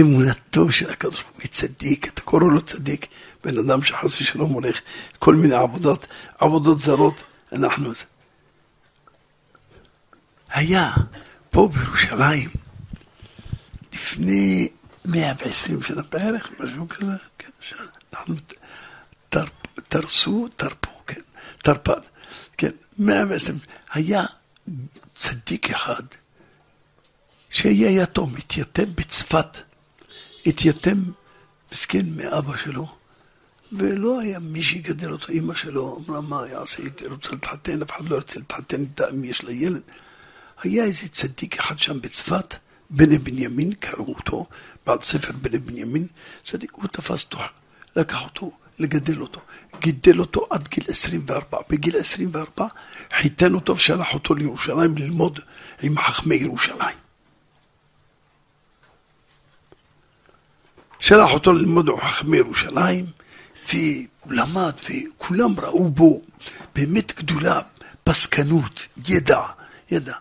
אמונתו 0.00 0.72
של 0.72 0.90
הקדוש 0.90 1.22
ברוך 1.22 1.36
הוא 1.42 1.50
צדיק, 1.50 2.08
אתה 2.08 2.22
קורא 2.22 2.44
לו 2.44 2.60
צדיק, 2.60 3.06
בן 3.44 3.58
אדם 3.58 3.82
שחס 3.82 4.20
ושלום 4.20 4.52
הולך 4.52 4.80
כל 5.18 5.34
מיני 5.34 5.54
עבודות, 5.54 6.06
עבודות 6.38 6.80
זרות, 6.80 7.22
אנחנו 7.52 7.94
זה. 7.94 8.04
היה 10.50 10.90
פה 11.50 11.68
בירושלים 11.74 12.50
לפני 13.92 14.68
120 15.04 15.82
שנה 15.82 16.02
בערך, 16.10 16.50
משהו 16.60 16.88
כזה, 16.88 17.12
כן, 17.38 17.50
שנה, 17.60 17.86
אנחנו 18.12 18.34
תר, 19.28 19.44
תרסו, 19.88 20.48
תרפו, 20.56 20.90
כן, 21.06 21.20
תרפ"ד, 21.62 22.00
כן, 22.56 22.70
120. 22.98 23.58
היה 23.92 24.24
צדיק 25.18 25.70
אחד 25.70 26.02
שהיה 27.50 28.02
יתום, 28.02 28.34
התייתם 28.38 28.94
בצפת, 28.94 29.58
התייתם 30.48 31.02
מסכן 31.72 32.06
מאבא 32.16 32.56
שלו, 32.56 32.88
ולא 33.72 34.20
היה 34.20 34.38
מי 34.38 34.62
שיגדל 34.62 35.12
אותו, 35.12 35.32
אימא 35.32 35.54
שלו 35.54 36.00
אמרה 36.08 36.20
מה 36.20 36.42
יעשה, 36.50 36.82
הייתי 36.82 37.06
רוצה 37.06 37.32
להתחתן, 37.32 37.82
אף 37.82 37.90
אחד 37.90 38.08
לא 38.08 38.16
רוצה 38.16 38.38
להתחתן 38.38 38.80
איתה 38.80 39.10
אם 39.10 39.24
יש 39.24 39.44
לה 39.44 39.52
ילד. 39.52 39.80
היה 40.62 40.84
איזה 40.84 41.08
צדיק 41.08 41.58
אחד 41.58 41.78
שם 41.78 42.00
בצפת, 42.00 42.56
בני 42.90 43.18
בנימין, 43.18 43.72
קראו 43.72 44.14
אותו, 44.14 44.46
בעל 44.86 44.98
ספר 45.02 45.32
בני 45.32 45.58
בנימין, 45.58 46.06
צדיק, 46.44 46.72
הוא 46.74 46.88
תפס 46.92 47.24
אותו, 47.24 47.38
לקח 47.96 48.24
אותו 48.24 48.52
לגדל 48.78 49.20
אותו, 49.20 49.40
גידל 49.80 50.20
אותו 50.20 50.46
עד 50.50 50.68
גיל 50.68 50.84
24. 50.88 51.58
בגיל 51.70 51.96
24 51.98 52.66
חיתן 53.12 53.54
אותו 53.54 53.76
ושלח 53.76 54.14
אותו 54.14 54.34
לירושלים 54.34 54.96
ללמוד 54.96 55.40
עם 55.82 55.98
חכמי 55.98 56.34
ירושלים. 56.34 57.07
שלח 60.98 61.30
אותו 61.30 61.52
ללמוד 61.52 61.90
חכמי 62.00 62.36
ירושלים, 62.36 63.06
ולמד, 63.72 64.72
וכולם 64.90 65.60
ראו 65.60 65.90
בו 65.90 66.22
באמת 66.74 67.16
גדולה, 67.16 67.60
פסקנות, 68.04 68.86
ידע, 69.08 69.40
ידע. 69.90 70.14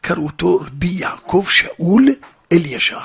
קראו 0.00 0.26
אותו 0.26 0.56
רבי 0.56 0.86
יעקב 0.86 1.44
שאול 1.48 2.08
אלישר. 2.52 2.98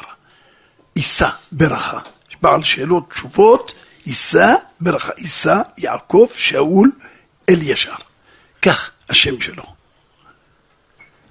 יישא 0.95 1.29
ברכה. 1.51 1.99
בעל 2.41 2.63
שאלות 2.63 3.09
תשובות, 3.09 3.73
יישא 4.05 4.53
ברכה. 4.79 5.11
יישא 5.17 5.61
יעקב 5.77 6.27
שאול 6.35 6.91
אלישר. 7.49 7.95
כך 8.61 8.91
השם 9.09 9.41
שלו. 9.41 9.63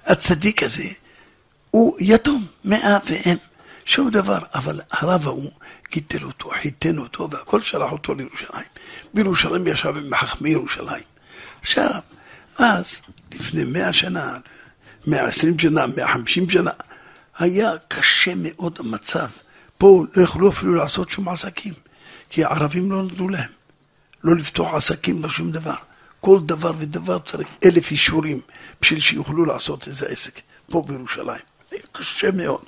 הצדיק 0.05 0.63
הזה 0.63 0.87
הוא 1.71 1.97
יתום 1.99 2.45
מאב 2.65 3.01
ואם, 3.05 3.37
שום 3.85 4.09
דבר, 4.09 4.39
אבל 4.53 4.81
הרב 4.91 5.27
ההוא 5.27 5.51
גידל 5.91 6.23
אותו, 6.23 6.49
חיתן 6.49 6.97
אותו, 6.97 7.29
והכל 7.31 7.61
שלח 7.61 7.91
אותו 7.91 8.13
לירושלים. 8.13 8.67
בירושלים 9.13 9.67
ישב 9.67 9.93
עם 9.97 10.15
חכמי 10.15 10.49
ירושלים. 10.49 11.03
עכשיו, 11.61 11.99
אז, 12.57 13.01
לפני 13.33 13.63
מאה 13.63 13.93
שנה, 13.93 14.37
מאה 15.07 15.27
עשרים 15.27 15.59
שנה, 15.59 15.87
מאה 15.87 16.13
חמישים 16.13 16.49
שנה, 16.49 16.71
היה 17.37 17.71
קשה 17.87 18.33
מאוד 18.35 18.77
המצב. 18.79 19.27
פה 19.77 20.05
לא 20.15 20.23
יכלו 20.23 20.49
אפילו 20.49 20.75
לעשות 20.75 21.09
שום 21.09 21.29
עסקים, 21.29 21.73
כי 22.29 22.43
הערבים 22.43 22.91
לא 22.91 23.03
נתנו 23.03 23.29
להם. 23.29 23.49
לא 24.23 24.35
לפתוח 24.35 24.73
עסקים, 24.73 25.23
לא 25.23 25.29
שום 25.29 25.51
דבר. 25.51 25.75
כל 26.21 26.39
דבר 26.45 26.71
ודבר 26.77 27.19
צריך 27.19 27.47
אלף 27.65 27.91
אישורים 27.91 28.41
בשביל 28.81 28.99
שיוכלו 28.99 29.45
לעשות 29.45 29.87
איזה 29.87 30.05
עסק 30.05 30.39
פה 30.71 30.83
בירושלים. 30.87 31.41
קשה 31.91 32.31
מאוד. 32.31 32.61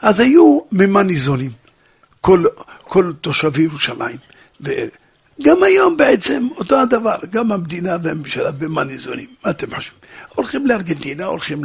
אז 0.00 0.20
היו 0.20 0.60
ממה 0.72 1.02
ניזונים. 1.02 1.50
כל, 2.20 2.44
כל 2.82 3.12
תושבי 3.20 3.62
ירושלים. 3.62 4.16
וגם 4.60 5.62
היום 5.62 5.96
בעצם 5.96 6.48
אותו 6.56 6.80
הדבר, 6.80 7.16
גם 7.30 7.52
המדינה 7.52 7.96
והממשלה 8.02 8.50
במה 8.50 8.84
ניזונים, 8.84 9.26
מה 9.44 9.50
אתם 9.50 9.74
חושבים? 9.74 9.98
הולכים 10.34 10.66
לארגנטינה, 10.66 11.24
הולכים 11.24 11.64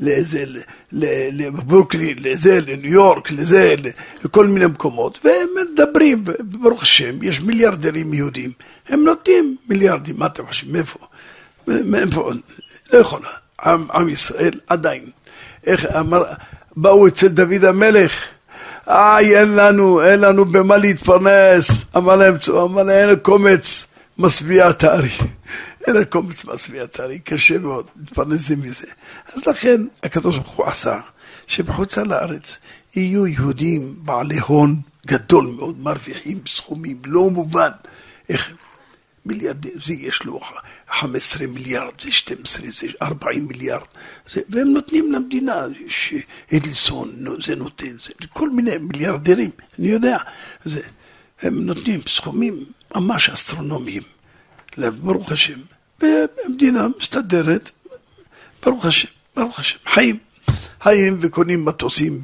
לאיזה, 0.00 0.44
לברוקלין, 1.32 2.16
לזה, 2.20 2.60
לניו 2.66 2.92
יורק, 2.92 3.30
לזה, 3.30 3.74
לכל 4.24 4.46
מיני 4.46 4.66
מקומות, 4.66 5.18
והם 5.24 5.48
מדברים, 5.72 6.24
ברוך 6.40 6.82
השם, 6.82 7.22
יש 7.22 7.40
מיליארדרים 7.40 8.14
יהודים, 8.14 8.52
הם 8.88 9.04
נותנים 9.04 9.56
מיליארדים, 9.68 10.14
מה 10.18 10.26
אתם 10.26 10.46
חושבים, 10.46 10.72
מאיפה? 10.72 10.98
מאיפה? 11.66 12.32
לא 12.92 12.98
יכולה. 12.98 13.28
עם, 13.64 13.86
עם 13.92 14.08
ישראל 14.08 14.52
עדיין. 14.66 15.04
איך 15.66 15.86
אמר, 15.86 16.22
באו 16.76 17.06
אצל 17.06 17.28
דוד 17.28 17.64
המלך, 17.64 18.12
איי, 18.88 19.40
אין 19.40 19.48
לנו, 19.56 20.02
אין 20.02 20.20
לנו 20.20 20.44
במה 20.44 20.76
להתפרנס. 20.76 21.84
אמר 21.96 22.16
להם, 22.16 22.34
אמר 22.48 22.82
להם, 22.82 23.08
אין 23.08 23.18
קומץ 23.18 23.86
משביע 24.18 24.70
את. 24.70 24.84
אין 25.86 25.96
הקומץ 25.96 26.44
משביע 26.44 26.84
את 26.84 27.00
קשה 27.24 27.58
מאוד 27.58 27.86
להתפרנס 28.00 28.50
מזה. 28.50 28.86
אז 29.34 29.46
לכן 29.46 29.80
הקדוש 30.02 30.38
ברוך 30.38 30.56
הוא 30.56 30.66
עשה 30.66 31.00
שבחוצה 31.46 32.04
לארץ 32.04 32.58
יהיו 32.96 33.26
יהודים 33.26 33.94
בעלי 33.98 34.38
הון 34.38 34.80
גדול 35.06 35.46
מאוד, 35.46 35.78
מרוויחים 35.78 36.38
סכומים, 36.46 37.02
לא 37.06 37.30
מובן 37.30 37.70
איך 38.28 38.52
מיליארדים, 39.26 39.72
זה 39.84 39.94
יש 39.94 40.22
לו 40.22 40.40
15 40.94 41.46
מיליארד, 41.46 41.92
זה 42.00 42.12
12, 42.12 42.66
זה 42.70 42.86
40 43.02 43.48
מיליארד, 43.48 43.86
זה, 44.32 44.40
והם 44.48 44.68
נותנים 44.68 45.12
למדינה, 45.12 45.66
אדלסון, 46.54 47.12
זה 47.44 47.56
נותן, 47.56 47.98
זה 47.98 48.12
כל 48.32 48.50
מיני 48.50 48.78
מיליארדרים, 48.78 49.50
אני 49.78 49.88
יודע, 49.88 50.18
זה, 50.64 50.80
הם 51.42 51.66
נותנים 51.66 52.00
סכומים 52.08 52.64
ממש 52.96 53.30
אסטרונומיים, 53.30 54.02
ברוך 54.78 55.32
השם, 55.32 55.60
והמדינה 56.00 56.86
מסתדרת, 57.00 57.70
ברוך 58.66 58.86
השם, 58.86 59.08
ברוך 59.36 59.58
השם, 59.58 59.78
חיים. 59.86 60.18
חיים 60.82 61.16
וקונים 61.20 61.64
מטוסים 61.64 62.22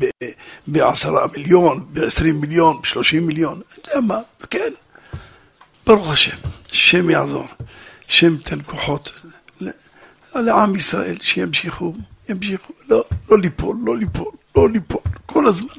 בעשרה 0.66 1.26
מיליון, 1.37 1.87
בעשרים 1.92 2.40
מיליון, 2.40 2.80
בשלושים 2.83 3.26
מיליון, 3.26 3.52
אני 3.52 3.83
יודע 3.87 4.00
מה, 4.00 4.18
כן, 4.50 4.72
ברוך 5.87 6.12
השם, 6.12 6.37
השם 6.70 7.11
יעזור, 7.11 7.46
השם 8.10 8.34
ייתן 8.34 8.58
כוחות 8.66 9.12
לעם 10.34 10.74
ישראל, 10.74 11.16
שימשיכו, 11.20 11.94
ימשיכו, 12.28 12.72
לא, 12.88 13.04
לא 13.30 13.38
ליפול, 13.38 13.76
לא 13.84 13.96
ליפול, 13.96 14.32
לא 14.56 14.68
ליפול, 14.68 15.02
כל 15.26 15.46
הזמן. 15.46 15.74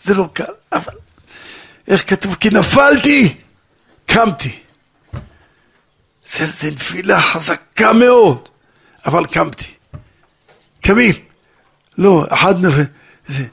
זה 0.00 0.14
לא 0.14 0.28
קל, 0.32 0.52
אבל 0.72 0.92
איך 1.88 2.10
כתוב? 2.10 2.34
כי 2.34 2.50
נפלתי, 2.50 3.34
קמתי. 4.06 4.58
זה, 6.26 6.46
זה 6.46 6.70
נפילה 6.70 7.20
חזקה 7.20 7.92
מאוד, 7.92 8.48
אבל 9.06 9.26
קמתי. 9.26 9.74
קמים. 10.80 11.14
לא, 11.98 12.26
אחד 12.30 12.64
נפל. 12.64 12.84
זה, 13.26 13.46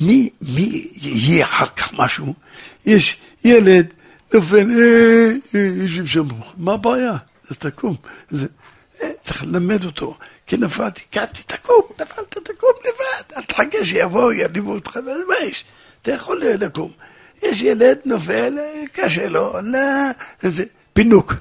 מי, 0.00 0.30
מי 0.40 0.88
יהיה 0.94 1.44
אחר 1.44 1.66
כך 1.66 1.92
משהו? 1.92 2.34
יש 2.86 3.16
ילד 3.44 3.86
נופל, 4.34 4.70
יושבים 5.54 6.06
שם, 6.06 6.28
מה 6.56 6.72
הבעיה? 6.72 7.16
אז 7.50 7.58
תקום. 7.58 7.96
זה, 8.30 8.46
צריך 9.20 9.42
ללמד 9.42 9.84
אותו, 9.84 10.18
כי 10.46 10.56
נפלתי, 10.56 11.00
קמתי, 11.10 11.42
תקום, 11.42 11.82
נפלת, 12.00 12.38
תקום 12.44 12.70
לבד, 12.84 13.36
אל 13.36 13.42
תחכה 13.42 13.84
שיבואו, 13.84 14.32
יניבו 14.32 14.72
אותך, 14.72 14.96
מה 15.28 15.34
יש? 15.42 15.64
אתה 16.02 16.12
יכול 16.12 16.42
לקום. 16.44 16.92
יש 17.42 17.62
ילד 17.62 17.98
נופל, 18.04 18.54
קשה 18.92 19.28
לו, 19.28 19.52
לא, 19.62 19.78
זה 20.42 20.64
פינוק. 20.92 21.34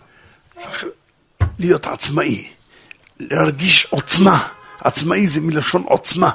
צריך 0.58 0.86
להיות 1.60 1.88
עצמאי, 1.88 2.50
להרגיש 3.20 3.88
עוצמה. 3.90 4.48
עצמאי 4.80 5.28
זה 5.28 5.42
מלשון 5.42 5.84
עוצמה, 5.84 6.32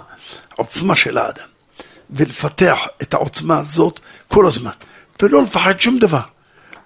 עוצמה 0.56 0.96
של 0.96 1.18
האדם. 1.18 1.46
ולפתח 2.10 2.78
את 3.02 3.14
העוצמה 3.14 3.58
הזאת 3.58 4.00
כל 4.28 4.46
הזמן, 4.46 4.70
ולא 5.22 5.42
לפחד 5.42 5.80
שום 5.80 5.98
דבר. 5.98 6.20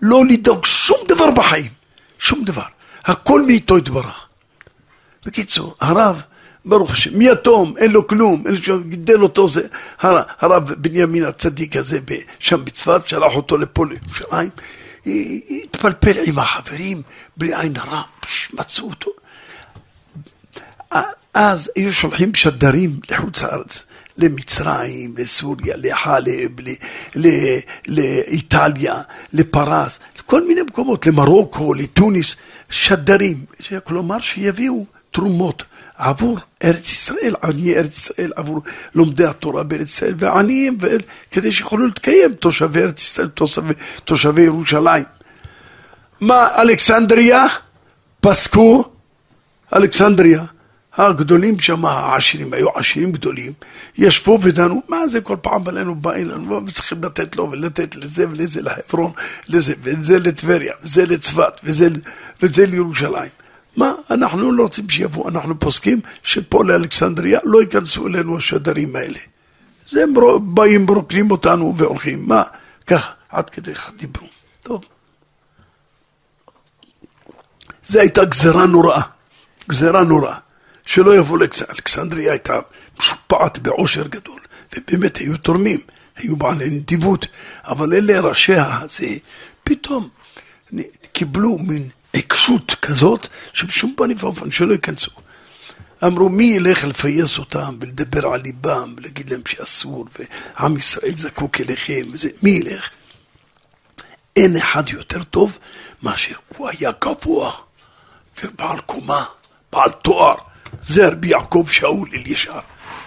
לא 0.00 0.26
לדאוג 0.26 0.66
שום 0.66 0.98
דבר 1.08 1.30
בחיים, 1.30 1.70
שום 2.22 2.44
דבר. 2.44 2.62
הכל 3.04 3.42
מאיתו 3.42 3.78
יתברך. 3.78 4.26
בקיצור, 5.26 5.74
הרב, 5.80 6.22
ברוך 6.64 6.90
השם, 6.90 7.18
מיתום, 7.18 7.74
אין 7.76 7.92
לו 7.92 8.06
כלום, 8.06 8.42
אין 8.46 8.54
לו 8.68 8.84
גידל 8.84 9.22
אותו, 9.22 9.48
זה 9.48 9.62
הרב, 10.00 10.24
הרב 10.38 10.72
בנימין 10.72 11.24
הצדיק 11.24 11.76
הזה 11.76 11.98
שם 12.38 12.64
בצפת, 12.64 13.02
שלח 13.06 13.36
אותו 13.36 13.58
לפה 13.58 13.84
לירושלים, 13.86 14.50
התפלפל 15.64 16.22
עם 16.24 16.38
החברים, 16.38 17.02
בלי 17.36 17.54
עין 17.54 17.76
הרע, 17.76 18.02
מצאו 18.52 18.90
אותו. 18.90 19.10
אז 21.34 21.70
היו 21.76 21.92
שולחים 21.92 22.34
שדרים 22.34 23.00
לחוץ 23.10 23.42
לארץ. 23.42 23.84
למצרים, 24.18 25.14
לסוריה, 25.18 25.76
לחלב, 25.76 26.50
לאיטליה, 27.86 29.02
לפרס, 29.32 29.98
לכל 30.18 30.46
מיני 30.46 30.62
מקומות, 30.62 31.06
למרוקו, 31.06 31.74
לתוניס, 31.74 32.36
שדרים, 32.70 33.44
כלומר 33.84 34.20
שיביאו 34.20 34.84
תרומות 35.10 35.64
עבור 35.96 36.38
ארץ 36.64 36.92
ישראל, 36.92 37.34
עניי 37.42 37.76
ארץ 37.76 37.96
ישראל, 37.96 38.32
עבור 38.36 38.60
לומדי 38.94 39.24
התורה 39.24 39.62
בארץ 39.62 39.88
ישראל 39.88 40.14
ועניים, 40.18 40.78
כדי 41.30 41.52
שיכולו 41.52 41.86
להתקיים 41.86 42.34
תושבי 42.34 42.80
ארץ 42.80 43.00
ישראל, 43.00 43.28
תושבי, 43.28 43.74
תושבי 44.04 44.42
ירושלים. 44.42 45.04
מה 46.20 46.48
אלכסנדריה? 46.62 47.46
פסקו, 48.20 48.84
אלכסנדריה 49.74 50.44
הגדולים 50.96 51.60
שם, 51.60 51.84
העשירים, 51.84 52.52
היו 52.52 52.68
עשירים 52.74 53.12
גדולים, 53.12 53.52
ישבו 53.98 54.38
ודנו, 54.42 54.82
מה 54.88 55.08
זה 55.08 55.20
כל 55.20 55.36
פעם 55.42 55.68
עלינו 55.68 55.94
בא 55.94 56.12
אלינו, 56.12 56.66
וצריכים 56.66 57.04
לתת 57.04 57.36
לו 57.36 57.50
ולתת 57.50 57.96
לזה 57.96 58.26
ולזה 58.28 58.62
לחברון, 58.62 59.12
לזה, 59.48 59.74
וזה 59.82 60.18
לטבריה, 60.18 60.72
וזה 60.82 61.06
לצפת, 61.06 61.60
וזה, 61.64 61.88
וזה 62.42 62.66
לירושלים. 62.66 63.30
מה, 63.76 63.92
אנחנו 64.10 64.52
לא 64.52 64.62
רוצים 64.62 64.88
שיבואו, 64.88 65.28
אנחנו 65.28 65.58
פוסקים 65.58 66.00
שפה 66.22 66.64
לאלכסנדריה 66.64 67.40
לא 67.44 67.60
ייכנסו 67.60 68.06
אלינו 68.06 68.36
השדרים 68.36 68.96
האלה. 68.96 69.18
זה 69.90 70.02
הם 70.02 70.14
באים, 70.54 70.86
מרוקנים 70.86 71.30
אותנו 71.30 71.74
והולכים, 71.76 72.28
מה, 72.28 72.42
ככה, 72.86 73.12
עד 73.28 73.50
כדי 73.50 73.74
כך 73.74 73.92
דיברו. 73.96 74.26
טוב. 74.60 74.84
זו 77.84 78.00
הייתה 78.00 78.24
גזרה 78.24 78.66
נוראה, 78.66 79.02
גזרה 79.68 80.04
נוראה. 80.04 80.36
שלא 80.92 81.16
יבואו 81.16 81.38
לאלכסנדריה 81.38 82.32
הייתה 82.32 82.58
משופעת 82.98 83.58
בעושר 83.58 84.06
גדול, 84.06 84.40
ובאמת 84.76 85.16
היו 85.16 85.36
תורמים, 85.36 85.80
היו 86.16 86.36
בעלי 86.36 86.70
נדיבות, 86.70 87.26
אבל 87.64 87.94
אלה 87.94 88.20
ראשיה, 88.20 88.80
זה 88.88 89.06
פתאום 89.64 90.08
קיבלו 91.12 91.58
מין 91.58 91.88
עיקשות 92.12 92.74
כזאת, 92.82 93.26
שבשום 93.52 93.94
פנים 93.96 94.16
ואופן 94.20 94.50
שלא 94.50 94.72
ייכנסו. 94.72 95.10
אמרו, 96.04 96.28
מי 96.28 96.44
ילך 96.44 96.84
לפייס 96.84 97.38
אותם 97.38 97.76
ולדבר 97.80 98.26
על 98.26 98.40
ליבם, 98.40 98.94
ולהגיד 98.96 99.30
להם 99.30 99.42
שאסור, 99.46 100.06
ועם 100.58 100.76
ישראל 100.76 101.16
זקוק 101.16 101.60
אליכם, 101.60 102.06
וזה, 102.12 102.28
מי 102.42 102.50
ילך? 102.50 102.90
אין 104.36 104.56
אחד 104.56 104.88
יותר 104.88 105.22
טוב 105.22 105.58
מאשר 106.02 106.36
הוא 106.56 106.68
היה 106.68 106.90
גבוה 107.00 107.52
ובעל 108.44 108.80
קומה, 108.80 109.24
בעל 109.72 109.90
תואר. 109.90 110.51
זה 110.82 111.08
רבי 111.08 111.28
יעקב 111.28 111.66
שאול 111.70 112.08
אלישר, 112.14 112.58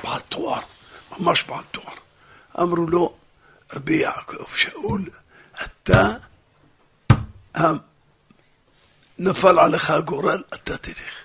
בעל 0.03 0.19
תואר, 0.19 0.59
ממש 1.19 1.43
בעל 1.43 1.63
תואר. 1.71 1.93
אמרו 2.61 2.87
לו, 2.87 3.15
רבי 3.73 3.95
יעקב 3.95 4.55
שאול, 4.55 5.09
אתה, 5.63 6.13
נפל 9.19 9.59
עליך 9.59 9.89
הגורל, 9.89 10.43
אתה 10.53 10.77
תלך. 10.77 11.15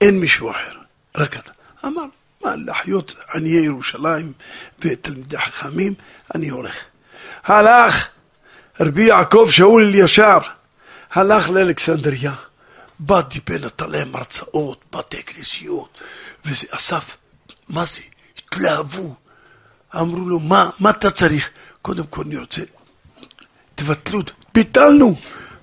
אין 0.00 0.20
מישהו 0.20 0.50
אחר, 0.50 0.72
רק 1.16 1.36
אתה. 1.36 1.52
אמר, 1.84 2.04
מה, 2.44 2.56
לחיות 2.56 3.14
עניי 3.34 3.64
ירושלים 3.64 4.32
ותלמידי 4.78 5.38
חכמים, 5.38 5.94
אני 6.34 6.48
הולך. 6.48 6.76
הלך 7.44 8.08
רבי 8.80 9.04
יעקב 9.04 9.48
שאול 9.50 9.84
אלישר, 9.84 10.38
הלך 11.12 11.50
לאלכסנדריה. 11.50 12.34
בא 12.98 13.20
דיבר, 13.20 13.66
נתן 13.66 13.90
להם 13.90 14.16
הרצאות, 14.16 14.84
בתי 14.92 15.22
כנסיות, 15.22 16.00
וזה 16.44 16.66
אסף, 16.70 17.16
מה 17.68 17.84
זה? 17.84 18.00
התלהבו. 18.38 19.14
אמרו 19.96 20.28
לו, 20.28 20.40
מה, 20.40 20.70
מה 20.80 20.90
אתה 20.90 21.10
צריך? 21.10 21.50
קודם 21.82 22.06
כל 22.06 22.22
אני 22.26 22.36
רוצה, 22.36 22.62
תבטלו, 23.74 24.20
ביטלנו. 24.54 25.16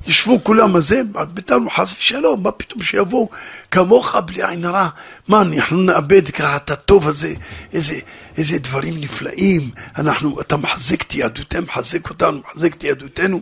ישבו 0.07 0.43
כולם, 0.43 0.75
אז 0.75 0.88
זה, 0.88 1.01
ביטלנו 1.34 1.69
חס 1.69 1.93
ושלום, 1.97 2.43
מה 2.43 2.51
פתאום 2.51 2.81
שיבואו 2.81 3.29
כמוך 3.71 4.15
בלי 4.15 4.43
עין 4.43 4.65
הרע? 4.65 4.89
מה, 5.27 5.41
אנחנו 5.41 5.81
נאבד 5.81 6.29
ככה 6.29 6.55
את 6.55 6.71
הטוב 6.71 7.07
הזה, 7.07 7.34
איזה, 7.73 7.99
איזה 8.38 8.59
דברים 8.59 9.01
נפלאים, 9.01 9.71
אנחנו, 9.97 10.41
אתה 10.41 10.57
מחזק 10.57 11.01
את 11.01 11.13
יהדותנו, 11.15 11.61
מחזק 11.61 12.09
אותנו, 12.09 12.39
מחזק 12.39 12.73
את 12.73 12.84
יהדותנו. 12.84 13.41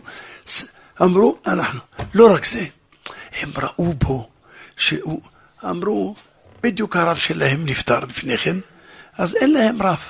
אמרו, 1.02 1.38
אנחנו, 1.46 1.80
לא 2.14 2.32
רק 2.32 2.44
זה, 2.44 2.66
הם 3.40 3.50
ראו 3.62 3.92
בו 3.92 4.28
שהוא, 4.76 5.20
אמרו, 5.64 6.14
בדיוק 6.62 6.96
הרב 6.96 7.16
שלהם 7.16 7.66
נפטר 7.66 8.00
לפני 8.00 8.38
כן, 8.38 8.56
אז 9.18 9.34
אין 9.34 9.52
להם 9.52 9.82
רב. 9.82 10.00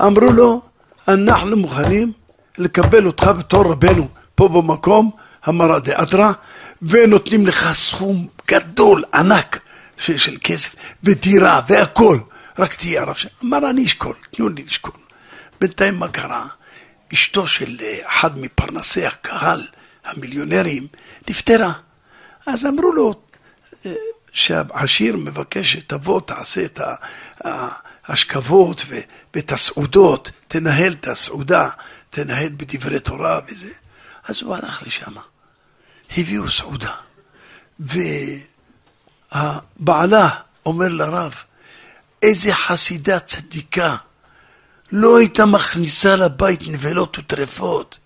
אמרו 0.00 0.32
לו, 0.32 0.62
אנחנו 1.08 1.56
מוכנים 1.56 2.12
לקבל 2.58 3.06
אותך 3.06 3.30
בתור 3.38 3.72
רבנו 3.72 4.08
פה 4.34 4.48
במקום, 4.48 5.10
המרא 5.44 5.78
דאתרא, 5.78 6.32
ונותנים 6.82 7.46
לך 7.46 7.72
סכום 7.72 8.26
גדול, 8.48 9.04
ענק, 9.14 9.60
של, 9.96 10.16
של 10.16 10.36
כסף, 10.44 10.74
ודירה, 11.02 11.60
והכל, 11.68 12.18
רק 12.58 12.74
תהיה 12.74 13.02
הרב 13.02 13.14
שלנו. 13.14 13.34
אמר, 13.44 13.70
אני 13.70 13.84
אשקול, 13.84 14.14
תנו 14.30 14.48
לי 14.48 14.62
לשקול. 14.62 14.92
בינתיים 15.60 15.98
מה 15.98 16.08
קרה? 16.08 16.46
אשתו 17.12 17.46
של 17.46 17.76
אחד 18.06 18.38
מפרנסי 18.38 19.06
הקהל, 19.06 19.66
המיליונרים, 20.04 20.86
נפטרה. 21.28 21.72
אז 22.48 22.66
אמרו 22.66 22.92
לו 22.92 23.14
שהעשיר 24.32 25.16
מבקש 25.16 25.72
שתבוא, 25.72 26.20
תעשה 26.20 26.64
את 26.64 26.80
ההשכבות 28.04 28.84
ואת 29.34 29.52
הסעודות, 29.52 30.30
תנהל 30.48 30.92
את 30.92 31.08
הסעודה, 31.08 31.68
תנהל 32.10 32.48
בדברי 32.48 33.00
תורה 33.00 33.40
וזה. 33.48 33.72
אז 34.24 34.42
הוא 34.42 34.54
הלך 34.54 34.82
לשם, 34.86 35.12
הביאו 36.16 36.50
סעודה, 36.50 36.94
והבעלה 39.32 40.30
אומר 40.66 40.88
לרב, 40.88 41.34
איזה 42.22 42.54
חסידה 42.54 43.18
צדיקה, 43.18 43.96
לא 44.92 45.18
הייתה 45.18 45.46
מכניסה 45.46 46.16
לבית 46.16 46.60
נבלות 46.62 47.18
וטרפות. 47.18 47.98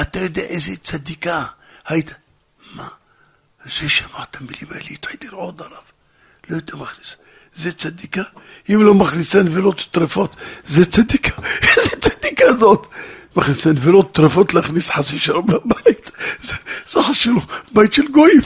אתה 0.00 0.18
יודע 0.18 0.42
איזה 0.42 0.76
צדיקה 0.76 1.44
הייתה. 1.86 2.14
זה 3.80 3.88
שמע 3.88 4.22
את 4.30 4.36
המילים 4.36 4.66
האלה, 4.70 4.86
התחיל 4.90 5.16
לרעוד 5.22 5.62
עליו. 5.62 5.82
לא 6.48 6.56
הייתה 6.56 6.76
מכניסה. 6.76 7.14
זה 7.54 7.72
צדיקה? 7.72 8.22
אם 8.70 8.82
לא 8.82 8.94
מכניסה 8.94 9.42
נבלות 9.42 9.80
וטרפות, 9.88 10.36
זה 10.64 10.84
צדיקה. 10.84 11.42
איזה 11.76 11.90
צדיקה 12.00 12.52
זאת? 12.52 12.86
מכניסה 13.36 13.70
נבלות 13.70 14.06
וטרפות 14.10 14.54
להכניס 14.54 14.90
חס 14.90 15.12
ושלום 15.12 15.46
לבית. 15.50 16.10
זה, 16.86 17.02
חשוב, 17.02 17.46
בית 17.72 17.94
של 17.94 18.08
גויים. 18.08 18.40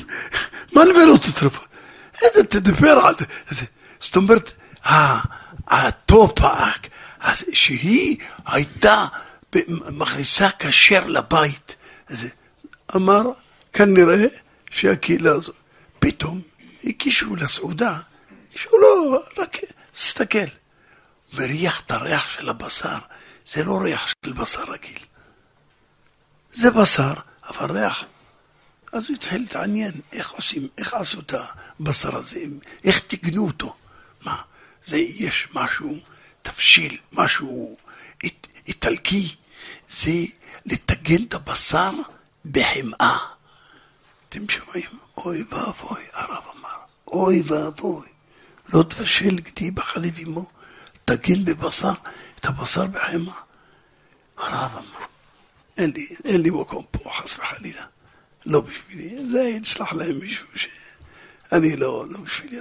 מה 0.73 0.85
נבלות 0.85 1.27
וטרפות? 1.29 1.66
איזה 2.23 2.45
תדבר 2.45 2.99
על 3.07 3.14
זה. 3.49 3.64
זאת 4.01 4.16
אומרת, 4.16 4.53
הטופ, 5.66 6.39
שהיא 7.53 8.16
הייתה 8.47 9.07
מכניסה 9.93 10.49
כשר 10.59 11.07
לבית. 11.07 11.77
אמר, 12.97 13.23
כנראה 13.73 14.27
שהקהילה 14.73 15.33
הזאת, 15.33 15.57
פתאום 15.99 16.41
הגישו 16.85 17.37
לסעודה, 17.37 18.01
שהוא 18.57 18.81
לא, 18.81 19.23
רק 19.39 19.57
תסתכל, 19.93 20.39
מריח 21.33 21.81
את 21.81 21.91
הריח 21.91 22.29
של 22.29 22.49
הבשר, 22.49 22.99
זה 23.47 23.64
לא 23.64 23.79
ריח 23.83 24.07
של 24.25 24.33
בשר 24.33 24.64
רגיל. 24.64 24.99
זה 26.53 26.70
בשר, 26.70 27.12
אבל 27.49 27.79
ריח. 27.79 28.05
אז 28.93 29.09
הוא 29.09 29.16
התחיל 29.16 29.41
להתעניין 29.41 29.93
איך 30.12 30.31
עושים, 30.31 30.68
איך 30.79 30.95
עשו 30.95 31.20
את 31.20 31.35
הבשר 31.81 32.16
הזה, 32.16 32.41
איך 32.85 32.99
תיקנו 32.99 33.47
אותו. 33.47 33.77
מה, 34.20 34.43
זה 34.85 34.99
יש 34.99 35.49
משהו, 35.55 35.97
תבשיל, 36.43 36.99
משהו 37.12 37.77
אית, 38.23 38.49
איטלקי, 38.66 39.35
זה 39.89 40.12
לטגן 40.66 41.25
את 41.25 41.35
הבשר 41.35 41.91
בחמאה. 42.45 43.32
אתם 44.33 44.49
שומעים? 44.49 44.91
אוי 45.16 45.45
ואבוי, 45.51 46.03
הרב 46.12 46.45
אמר, 46.59 46.78
אוי 47.07 47.43
ואבוי. 47.47 48.07
לא 48.72 48.83
תבשל 48.83 49.41
גדי 49.41 49.70
בחליב 49.70 50.18
עמו, 50.18 50.51
תגן 51.05 51.45
בבשר, 51.45 51.93
את 52.41 52.47
הבשר 52.47 52.87
בחמאה. 52.87 53.35
הרב 54.37 54.70
אמר, 54.72 55.07
אין 55.76 55.93
לי, 55.97 56.09
אין 56.24 56.41
לי 56.41 56.51
מקום 56.51 56.85
פה, 56.91 57.11
חס 57.11 57.39
וחלילה. 57.39 57.83
לא 58.47 58.61
בשבילי. 58.61 59.28
זה 59.28 59.41
ישלח 59.43 59.93
להם 59.93 60.18
מישהו 60.18 60.47
ש... 60.55 60.68
אני 61.53 61.76
לא, 61.76 62.05
לא 62.11 62.18
בשבילי. 62.18 62.59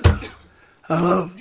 הרב 0.89 1.33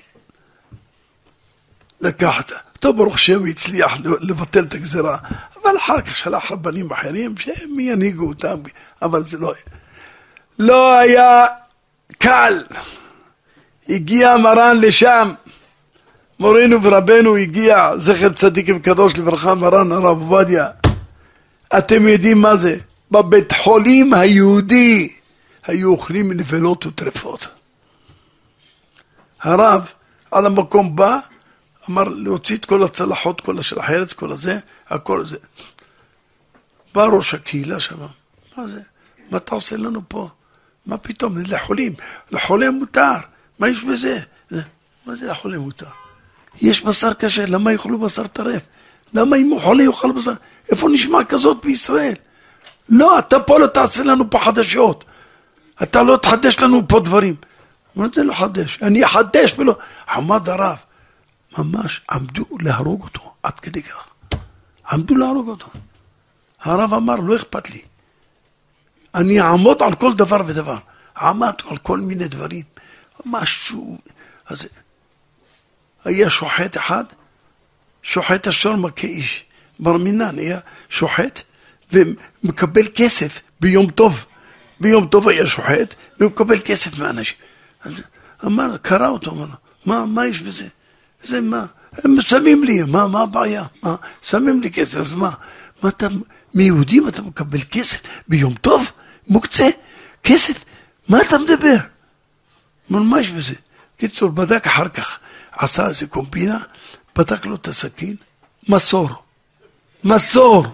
לקח 2.01 2.41
את... 2.41 2.53
טוב, 2.81 2.97
ברוך 2.97 3.14
השם, 3.14 3.47
הצליח 3.47 3.93
לבטל 4.20 4.64
את 4.64 4.74
הגזרה, 4.74 5.18
אבל 5.62 5.76
אחר 5.76 6.01
כך 6.03 6.16
שלח 6.16 6.51
רבנים 6.51 6.91
אחרים 6.91 7.37
שהם 7.37 7.81
ינהיגו 7.81 8.28
אותם, 8.28 8.61
אבל 9.03 9.24
זה 9.24 9.39
לא... 9.39 9.55
לא 10.61 10.98
היה 10.98 11.46
קל. 12.18 12.62
הגיע 13.88 14.36
מרן 14.36 14.80
לשם, 14.80 15.32
מורנו 16.38 16.82
ורבנו 16.82 17.36
הגיע, 17.36 17.90
זכר 17.98 18.32
צדיק 18.32 18.66
וקדוש 18.76 19.16
לברכה, 19.16 19.54
מרן 19.54 19.92
הרב 19.92 20.20
עובדיה. 20.20 20.68
אתם 21.78 22.08
יודעים 22.08 22.42
מה 22.42 22.56
זה? 22.56 22.78
בבית 23.11 23.52
חולים 23.52 24.14
היהודי 24.14 25.12
היו 25.66 25.90
אוכלים 25.90 26.32
נבלות 26.32 26.86
וטרפות. 26.86 27.48
הרב 29.40 29.92
על 30.30 30.46
המקום 30.46 30.96
בא, 30.96 31.18
אמר 31.90 32.04
להוציא 32.04 32.56
את 32.56 32.64
כל 32.64 32.84
הצלחות, 32.84 33.40
כל 33.40 33.62
של 33.62 33.78
החרץ, 33.78 34.12
כל 34.12 34.32
הזה, 34.32 34.58
הכל 34.88 35.26
זה. 35.26 35.36
בא 36.94 37.04
ראש 37.04 37.34
הקהילה 37.34 37.80
שם, 37.80 37.96
מה 38.56 38.68
זה? 38.68 38.80
מה 39.30 39.38
אתה 39.38 39.54
עושה 39.54 39.76
לנו 39.76 40.00
פה? 40.08 40.28
מה 40.87 40.99
פתאום, 40.99 41.37
לחולים, 41.39 41.93
לחולה 42.31 42.70
מותר, 42.70 43.16
מה 43.59 43.68
יש 43.68 43.83
בזה? 43.83 44.18
מה 45.07 45.14
זה 45.14 45.33
החולה 45.33 45.59
מותר? 45.59 45.87
יש 46.61 46.85
בשר 46.85 47.14
כשר, 47.18 47.45
למה 47.49 47.72
יאכלו 47.72 47.99
בשר 47.99 48.26
טרף? 48.26 48.62
למה 49.14 49.37
אם 49.37 49.51
הוא 49.51 49.61
חולה 49.61 49.83
יאכל 49.83 50.12
בשר? 50.12 50.33
איפה 50.70 50.89
נשמע 50.89 51.24
כזאת 51.24 51.64
בישראל? 51.64 52.14
לא, 52.89 53.18
אתה 53.18 53.41
פה 53.41 53.59
לא 53.59 53.66
תעשה 53.66 54.03
לנו 54.03 54.31
פה 54.31 54.39
חדשות. 54.39 55.05
אתה 55.83 56.03
לא 56.03 56.16
תחדש 56.16 56.59
לנו 56.61 56.89
פה 56.89 57.01
דברים. 57.01 57.35
מה 57.97 58.07
זה 58.14 58.22
לא 58.22 58.35
חדש? 58.35 58.78
אני 58.83 59.05
אחדש 59.05 59.55
ולא... 59.59 59.76
עמד 60.11 60.49
הרב, 60.49 60.76
ממש 61.59 62.01
עמדו 62.11 62.45
להרוג 62.61 63.03
אותו, 63.03 63.33
עד 63.43 63.61
כדי 63.61 63.83
כך. 63.83 64.09
עמדו 64.93 65.14
להרוג 65.14 65.49
אותו. 65.49 65.66
הרב 66.62 66.95
אמר, 66.95 67.16
לא 67.16 67.37
אכפת 67.37 67.70
לי. 67.70 67.83
אני 69.14 69.40
אעמוד 69.40 69.82
על 69.82 69.94
כל 69.94 70.14
דבר 70.14 70.40
ודבר. 70.46 70.76
עמד 71.16 71.54
על 71.68 71.76
כל 71.76 72.00
מיני 72.00 72.28
דברים. 72.28 72.64
משהו... 73.26 73.98
אז 74.46 74.66
היה 76.04 76.30
שוחט 76.30 76.76
אחד, 76.76 77.04
שוחט 78.02 78.48
אשר 78.48 78.76
מכה 78.76 79.06
איש. 79.06 79.44
בר 79.80 79.96
מינן 79.96 80.38
היה 80.38 80.61
שוחט 80.88 81.42
ומקבל 81.92 82.82
כסף 82.94 83.40
ביום 83.61 83.90
טוב. 83.90 84.24
ביום 84.80 85.06
טוב 85.06 85.28
היה 85.28 85.46
שוחט 85.46 85.94
ומקבל 86.20 86.58
כסף 86.64 86.98
מאנשים. 86.98 87.36
אמר, 88.44 88.76
קרא 88.76 89.08
אותו, 89.08 89.30
אמר, 89.30 89.46
מה, 89.86 90.06
מה 90.06 90.26
יש 90.26 90.40
בזה? 90.40 90.66
זה 91.22 91.40
מה? 91.40 91.66
הם 92.04 92.20
שמים 92.20 92.64
לי, 92.64 92.82
מה, 92.82 93.06
מה 93.06 93.22
הבעיה? 93.22 93.64
מה? 93.82 93.96
שמים 94.22 94.61
לי 94.61 94.70
כסף, 94.70 94.98
אז 94.98 95.12
מה? 95.12 95.30
מה 95.82 95.88
אתה, 95.88 96.06
מיהודים 96.55 97.09
אתה 97.09 97.22
מקבל 97.22 97.59
כסף 97.70 98.01
ביום 98.28 98.55
טוב? 98.55 98.92
מוקצה, 99.28 99.68
כסף, 100.24 100.64
מה 101.09 101.22
אתה 101.22 101.38
מדבר? 101.38 101.76
יש 103.20 103.30
בזה? 103.30 103.55
קיצור, 103.96 104.30
בדק 104.30 104.66
אחר 104.66 104.88
כך, 104.88 105.18
עשה 105.53 105.88
איזה 105.88 106.07
קומבינה, 106.07 106.59
בדק 107.16 107.46
לו 107.46 107.55
את 107.55 107.68
הסכין, 107.68 108.16
מסור. 108.68 109.11
מסור. 110.05 110.66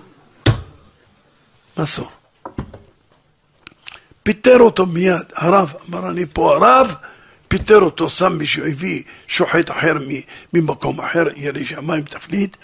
מסור. 1.79 2.11
פיטר 4.23 4.59
אותו 4.61 4.87
מיד, 4.87 5.33
הרב, 5.35 5.73
אמר 5.89 6.11
אני 6.11 6.25
פה 6.33 6.55
הרב, 6.55 6.95
פיטר 7.49 7.81
אותו, 7.81 8.11
שם 8.11 8.39
מישהו, 8.39 8.67
הביא 8.67 9.03
שוחט 9.29 9.71
אחר 9.71 9.95
ממקום 10.53 11.01
אחר, 11.01 11.25
ירא 11.37 11.65
שמיים 11.65 12.03
תכלית. 12.03 12.57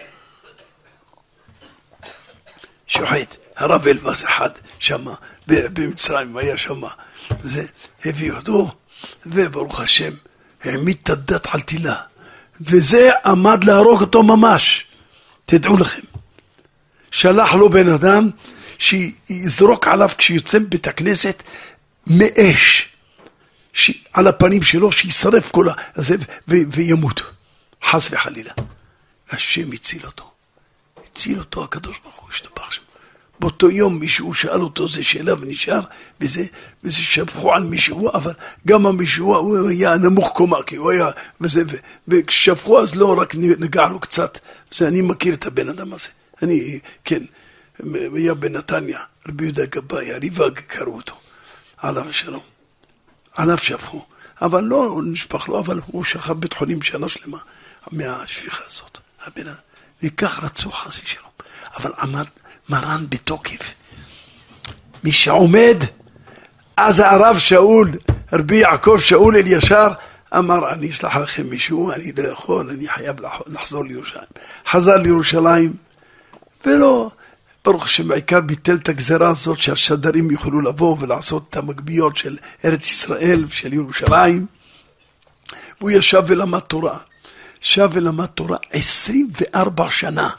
שוחט, 3.03 3.37
הרב 3.57 3.87
אלבס 3.89 4.25
אחד, 4.25 4.51
שמה, 4.79 5.15
במצרים 5.47 6.37
היה 6.37 6.57
שמה. 6.57 6.89
זה, 7.43 7.67
הביא 8.05 8.33
אותו, 8.33 8.75
וברוך 9.27 9.81
השם, 9.81 10.13
העמיד 10.65 10.97
את 11.03 11.11
הדת 11.11 11.47
על 11.47 11.61
תילה. 11.61 11.97
וזה 12.61 13.11
עמד 13.25 13.65
להרוג 13.65 14.01
אותו 14.01 14.23
ממש. 14.23 14.87
תדעו 15.45 15.77
לכם. 15.77 16.03
שלח 17.11 17.55
לו 17.55 17.71
בן 17.71 17.89
אדם 17.89 18.31
שיזרוק 18.79 19.89
עליו 19.89 20.11
כשיוצא 20.19 20.59
מבית 20.59 20.87
הכנסת 20.87 21.43
מאש 22.07 22.89
על 24.13 24.27
הפנים 24.27 24.63
שלו, 24.63 24.93
שישרף 24.93 25.51
כל 25.51 25.67
הזה 25.97 26.17
וימות, 26.49 27.23
חס 27.85 28.09
וחלילה. 28.11 28.53
השם 29.31 29.73
הציל 29.73 30.07
אותו. 30.07 30.31
הציל 31.05 31.39
אותו 31.39 31.65
הקדוש 31.65 31.99
ברוך 32.05 32.21
הוא, 32.21 32.31
השתבח 32.31 32.71
שמו. 32.71 32.92
באותו 33.43 33.71
יום 33.71 33.99
מישהו 33.99 34.35
שאל 34.35 34.61
אותו 34.61 34.85
איזה 34.85 35.05
שאלה 35.05 35.35
ונשאר, 35.35 35.81
וזה, 36.21 36.45
וזה 36.85 36.97
שפכו 36.97 37.53
על 37.53 37.63
מישהו, 37.63 38.13
אבל 38.15 38.33
גם 38.67 38.87
המישהו 38.87 39.37
הוא 39.37 39.69
היה 39.69 39.95
נמוך 39.99 40.33
קומה, 40.35 40.63
כי 40.63 40.77
הוא 40.77 40.91
היה, 40.91 41.07
וזה, 41.41 41.63
וכששפכו 42.09 42.83
אז 42.83 42.95
לא 42.95 43.21
רק 43.21 43.35
נגע 43.35 43.83
לו 43.83 44.01
קצת, 44.01 44.39
זה, 44.75 44.89
אני 44.89 45.01
מכיר 45.01 45.35
את 45.35 45.47
הבן 45.47 45.69
אדם 45.69 45.93
הזה. 45.93 46.09
אני, 46.43 46.79
כן, 47.05 47.23
היה 48.15 48.35
בנתניה, 48.35 49.01
רבי 49.29 49.45
יהודה 49.45 49.67
גבאי, 49.67 50.13
הריב"ג 50.13 50.59
קראו 50.59 50.97
אותו, 50.97 51.15
עליו 51.77 52.09
השלום. 52.09 52.43
עליו 53.35 53.59
שפכו, 53.59 54.05
אבל 54.43 54.65
לא 54.65 55.01
נשפך 55.05 55.49
לו, 55.49 55.59
אבל 55.59 55.81
הוא 55.87 56.05
שכב 56.05 56.33
בית 56.33 56.53
חולים 56.53 56.83
שנה 56.83 57.09
שלמה 57.09 57.39
מהשפיכה 57.93 58.63
הזאת. 58.69 58.99
הבן 59.27 59.47
אדם, 59.49 59.59
וכך 60.03 60.41
רצו 60.43 60.71
חס 60.71 61.01
ושלום. 61.05 61.33
אבל 61.77 61.93
עמד 61.99 62.27
מרן 62.73 63.07
בתוקף. 63.09 63.75
מי 65.05 65.13
שעומד, 65.13 65.77
אז 66.77 67.01
הרב 67.01 67.39
שאול, 67.39 67.91
רבי 68.33 68.57
יעקב 68.57 68.97
שאול 69.01 69.37
אלישר, 69.37 69.89
אמר, 70.39 70.73
אני 70.73 70.91
אשלח 70.91 71.17
לכם 71.17 71.47
מישהו, 71.47 71.93
אני 71.93 72.13
לא 72.13 72.29
יכול, 72.29 72.71
אני 72.71 72.89
חייב 72.89 73.17
לחזור 73.47 73.85
לירושלים. 73.85 74.25
חזר 74.69 74.97
לירושלים, 74.97 75.73
ולא, 76.67 77.11
ברוך 77.65 77.85
השם, 77.85 78.09
בעיקר 78.09 78.41
ביטל 78.41 78.75
את 78.75 78.89
הגזרה 78.89 79.29
הזאת 79.29 79.59
שהשדרים 79.59 80.31
יוכלו 80.31 80.61
לבוא 80.61 80.97
ולעשות 81.01 81.47
את 81.51 81.57
המגביות 81.57 82.17
של 82.17 82.37
ארץ 82.65 82.91
ישראל 82.91 83.45
ושל 83.49 83.73
ירושלים. 83.73 84.47
והוא 85.81 85.91
ישב 85.91 86.23
ולמד 86.27 86.59
תורה. 86.59 86.99
ישב 87.63 87.89
ולמד 87.93 88.27
תורה 88.27 88.57
24 88.71 89.91
שנה. 89.91 90.31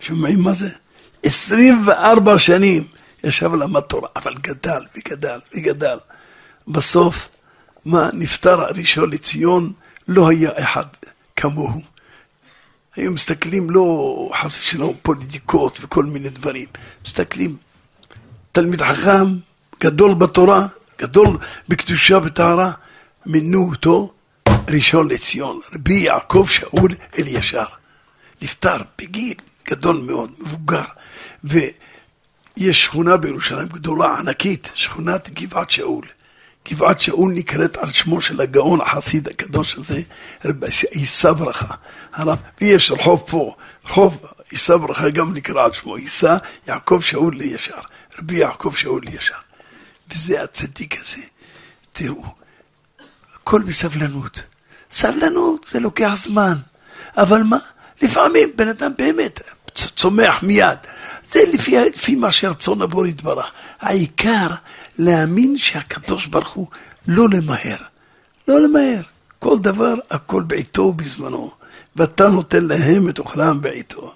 שומעים 0.00 0.40
מה 0.40 0.54
זה? 0.54 0.68
24 1.22 2.38
שנים 2.38 2.84
ישב 3.24 3.52
ולמד 3.52 3.80
תורה, 3.80 4.08
אבל 4.16 4.34
גדל 4.34 4.84
וגדל 4.96 5.38
וגדל. 5.54 5.96
בסוף, 6.68 7.28
מה, 7.84 8.10
נפטר 8.12 8.60
הראשון 8.60 9.10
לציון, 9.10 9.72
לא 10.08 10.28
היה 10.28 10.50
אחד 10.54 10.86
כמוהו. 11.36 11.80
היו 12.96 13.10
מסתכלים 13.10 13.70
לא 13.70 14.30
חס 14.34 14.60
ושלום 14.60 14.94
פוליטיקות 15.02 15.78
וכל 15.82 16.04
מיני 16.04 16.28
דברים, 16.28 16.66
מסתכלים 17.04 17.56
תלמיד 18.52 18.82
חכם, 18.82 19.38
גדול 19.80 20.14
בתורה, 20.14 20.66
גדול 20.98 21.38
בקדושה 21.68 22.18
וטהרה, 22.24 22.72
מינו 23.26 23.68
אותו 23.70 24.12
ראשון 24.70 25.10
לציון, 25.10 25.60
רבי 25.74 25.94
יעקב 25.94 26.46
שאול 26.48 26.90
אלישר. 27.18 27.64
נפטר 28.42 28.76
בגיל 28.98 29.34
גדול 29.70 29.96
מאוד, 29.96 30.30
מבוגר, 30.38 30.84
ויש 31.44 32.84
שכונה 32.84 33.16
בירושלים 33.16 33.68
גדולה, 33.68 34.18
ענקית, 34.18 34.70
שכונת 34.74 35.30
גבעת 35.30 35.70
שאול. 35.70 36.04
גבעת 36.70 37.00
שאול 37.00 37.32
נקראת 37.32 37.76
על 37.76 37.92
שמו 37.92 38.20
של 38.20 38.40
הגאון 38.40 38.80
החסיד 38.80 39.28
הקדוש 39.28 39.76
הזה, 39.76 40.00
רבי 40.44 40.66
עיסא 40.90 41.32
ברכה. 41.32 41.74
הרב, 42.12 42.38
ויש 42.60 42.90
רחוב 42.90 43.24
פה, 43.30 43.54
רחוב 43.84 44.24
עיסא 44.50 44.76
ברכה 44.76 45.10
גם 45.10 45.34
נקרא 45.34 45.64
על 45.64 45.72
שמו, 45.72 45.96
עיסא 45.96 46.36
יעקב 46.68 47.00
שאול 47.02 47.36
לישר, 47.36 47.80
רבי 48.18 48.36
יעקב 48.36 48.72
שאול 48.74 49.02
לישר. 49.04 49.34
וזה 50.10 50.42
הצדיק 50.42 51.00
הזה. 51.00 51.22
תראו, 51.92 52.24
הכל 53.34 53.62
בסבלנות. 53.62 54.42
סבלנות 54.90 55.66
זה 55.68 55.80
לוקח 55.80 56.12
זמן, 56.16 56.54
אבל 57.16 57.42
מה? 57.42 57.58
לפעמים 58.02 58.48
בן 58.56 58.68
אדם 58.68 58.92
באמת 58.98 59.40
צומח 59.86 60.42
מיד. 60.42 60.78
זה 61.30 61.40
לפי, 61.52 61.76
לפי 61.94 62.14
מה 62.14 62.32
שרצון 62.32 62.82
הבורא 62.82 63.06
יתברך. 63.06 63.50
העיקר 63.80 64.46
להאמין 64.98 65.56
שהקדוש 65.56 66.26
ברוך 66.26 66.48
הוא 66.48 66.66
לא 67.08 67.28
למהר. 67.28 67.76
לא 68.48 68.60
למהר. 68.60 69.02
כל 69.38 69.58
דבר, 69.58 69.94
הכל 70.10 70.42
בעיתו 70.42 70.82
ובזמנו. 70.82 71.50
ואתה 71.96 72.28
נותן 72.28 72.64
להם 72.64 73.08
את 73.08 73.18
אוכלם 73.18 73.60
בעיתו. 73.60 74.14